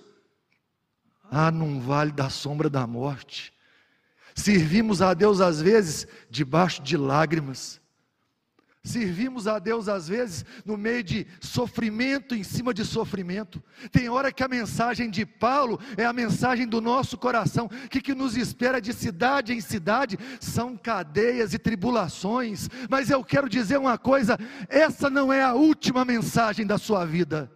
ah, 1.30 1.50
num 1.50 1.80
vale 1.80 2.12
da 2.12 2.30
sombra 2.30 2.68
da 2.70 2.86
morte. 2.86 3.52
Servimos 4.34 5.02
a 5.02 5.12
Deus 5.12 5.40
às 5.40 5.60
vezes 5.60 6.06
debaixo 6.30 6.82
de 6.82 6.96
lágrimas. 6.96 7.80
Servimos 8.84 9.46
a 9.46 9.60
Deus 9.60 9.88
às 9.88 10.08
vezes 10.08 10.44
no 10.64 10.76
meio 10.76 11.04
de 11.04 11.24
sofrimento 11.40 12.34
em 12.34 12.42
cima 12.42 12.74
de 12.74 12.84
sofrimento. 12.84 13.62
Tem 13.92 14.08
hora 14.08 14.32
que 14.32 14.42
a 14.42 14.48
mensagem 14.48 15.08
de 15.08 15.24
Paulo 15.24 15.78
é 15.96 16.04
a 16.04 16.12
mensagem 16.12 16.66
do 16.66 16.80
nosso 16.80 17.16
coração. 17.16 17.68
Que, 17.88 18.00
que 18.00 18.12
nos 18.12 18.36
espera 18.36 18.80
de 18.80 18.92
cidade 18.92 19.52
em 19.52 19.60
cidade 19.60 20.18
são 20.40 20.76
cadeias 20.76 21.54
e 21.54 21.60
tribulações. 21.60 22.68
Mas 22.90 23.08
eu 23.08 23.22
quero 23.22 23.48
dizer 23.48 23.78
uma 23.78 23.96
coisa: 23.96 24.36
essa 24.68 25.08
não 25.08 25.32
é 25.32 25.44
a 25.44 25.54
última 25.54 26.04
mensagem 26.04 26.66
da 26.66 26.76
sua 26.76 27.04
vida. 27.04 27.48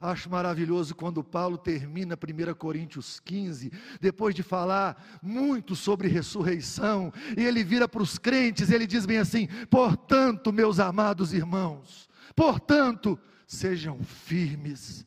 Acho 0.00 0.30
maravilhoso 0.30 0.94
quando 0.94 1.24
Paulo 1.24 1.58
termina 1.58 2.14
1 2.14 2.54
Coríntios 2.54 3.18
15, 3.18 3.72
depois 4.00 4.32
de 4.32 4.44
falar 4.44 5.18
muito 5.20 5.74
sobre 5.74 6.06
ressurreição, 6.06 7.12
e 7.36 7.42
ele 7.42 7.64
vira 7.64 7.88
para 7.88 8.02
os 8.02 8.16
crentes, 8.16 8.70
e 8.70 8.74
ele 8.74 8.86
diz 8.86 9.04
bem 9.04 9.18
assim: 9.18 9.48
portanto, 9.68 10.52
meus 10.52 10.78
amados 10.78 11.34
irmãos, 11.34 12.08
portanto, 12.36 13.18
sejam 13.44 13.98
firmes, 14.04 15.04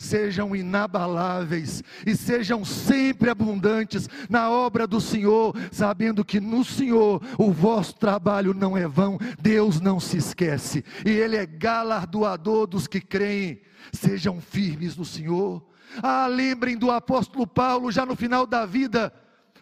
sejam 0.00 0.56
inabaláveis 0.56 1.84
e 2.06 2.16
sejam 2.16 2.64
sempre 2.64 3.28
abundantes 3.28 4.08
na 4.30 4.48
obra 4.48 4.86
do 4.86 4.98
Senhor, 4.98 5.54
sabendo 5.70 6.24
que 6.24 6.40
no 6.40 6.64
Senhor 6.64 7.22
o 7.38 7.52
vosso 7.52 7.94
trabalho 7.96 8.54
não 8.54 8.76
é 8.76 8.88
vão, 8.88 9.18
Deus 9.38 9.78
não 9.78 10.00
se 10.00 10.16
esquece, 10.16 10.82
e 11.04 11.10
Ele 11.10 11.36
é 11.36 11.44
galardoador 11.44 12.66
dos 12.66 12.86
que 12.86 13.00
creem 13.00 13.60
sejam 13.92 14.40
firmes 14.40 14.96
no 14.96 15.04
Senhor. 15.04 15.62
Ah, 16.02 16.26
lembrem 16.26 16.78
do 16.78 16.90
apóstolo 16.90 17.46
Paulo, 17.46 17.92
já 17.92 18.06
no 18.06 18.16
final 18.16 18.46
da 18.46 18.64
vida, 18.64 19.12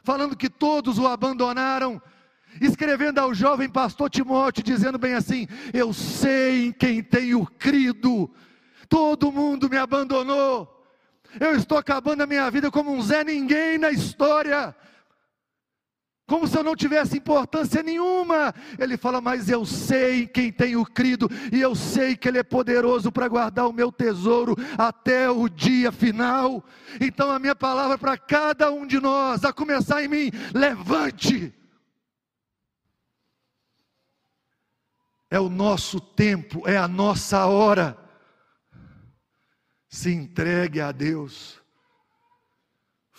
falando 0.04 0.36
que 0.36 0.48
todos 0.48 0.98
o 0.98 1.06
abandonaram, 1.06 2.00
escrevendo 2.60 3.18
ao 3.18 3.34
jovem 3.34 3.68
pastor 3.68 4.08
Timóteo, 4.08 4.62
dizendo 4.62 4.98
bem 4.98 5.14
assim: 5.14 5.48
Eu 5.72 5.92
sei 5.92 6.66
em 6.66 6.72
quem 6.72 7.02
tenho 7.02 7.44
crido, 7.58 8.30
todo 8.88 9.32
mundo 9.32 9.68
me 9.68 9.76
abandonou, 9.76 10.78
eu 11.38 11.54
estou 11.54 11.76
acabando 11.76 12.22
a 12.22 12.26
minha 12.26 12.50
vida 12.50 12.70
como 12.70 12.92
um 12.92 13.02
Zé 13.02 13.22
Ninguém 13.22 13.76
na 13.76 13.90
história, 13.90 14.74
como 16.26 16.46
se 16.46 16.56
eu 16.58 16.62
não 16.62 16.76
tivesse 16.76 17.16
importância 17.16 17.82
nenhuma. 17.82 18.54
Ele 18.78 18.96
fala, 18.96 19.20
mas 19.20 19.48
eu 19.48 19.64
sei 19.64 20.26
quem 20.26 20.52
tenho 20.52 20.84
crido, 20.84 21.28
e 21.52 21.60
eu 21.60 21.74
sei 21.74 22.16
que 22.16 22.28
Ele 22.28 22.38
é 22.38 22.42
poderoso 22.42 23.10
para 23.10 23.28
guardar 23.28 23.66
o 23.66 23.72
meu 23.72 23.90
tesouro 23.90 24.54
até 24.76 25.30
o 25.30 25.48
dia 25.48 25.90
final. 25.90 26.64
Então, 27.00 27.30
a 27.30 27.38
minha 27.38 27.54
palavra 27.54 27.96
para 27.96 28.16
cada 28.18 28.70
um 28.70 28.86
de 28.86 29.00
nós, 29.00 29.44
a 29.44 29.52
começar 29.52 30.02
em 30.02 30.08
mim, 30.08 30.30
levante. 30.54 31.54
É 35.30 35.38
o 35.38 35.48
nosso 35.48 36.00
tempo, 36.00 36.66
é 36.66 36.76
a 36.76 36.88
nossa 36.88 37.46
hora. 37.46 38.07
Se 39.88 40.12
entregue 40.12 40.80
a 40.80 40.92
Deus 40.92 41.60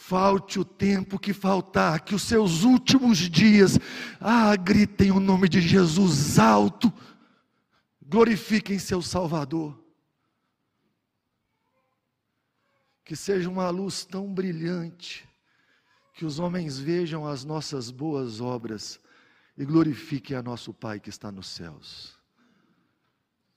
falte 0.10 0.58
o 0.58 0.65
tempo 0.65 1.19
que 1.19 1.34
faltar, 1.34 1.99
que 1.99 2.15
os 2.15 2.23
seus 2.23 2.63
últimos 2.63 3.19
dias, 3.19 3.77
ah, 4.19 4.55
gritem 4.55 5.12
o 5.12 5.19
nome 5.19 5.47
de 5.47 5.62
Jesus 5.62 6.39
alto, 6.39 6.91
glorifiquem 8.01 8.79
seu 8.79 9.03
Salvador. 9.03 9.79
Que 13.05 13.15
seja 13.15 13.47
uma 13.49 13.69
luz 13.69 14.03
tão 14.03 14.34
brilhante, 14.34 15.29
que 16.15 16.25
os 16.25 16.39
homens 16.39 16.79
vejam 16.79 17.27
as 17.27 17.45
nossas 17.45 17.91
boas 17.91 18.41
obras 18.41 18.99
e 19.55 19.63
glorifiquem 19.63 20.35
a 20.35 20.41
nosso 20.41 20.73
Pai 20.73 21.00
que 21.00 21.10
está 21.10 21.31
nos 21.31 21.48
céus. 21.48 22.18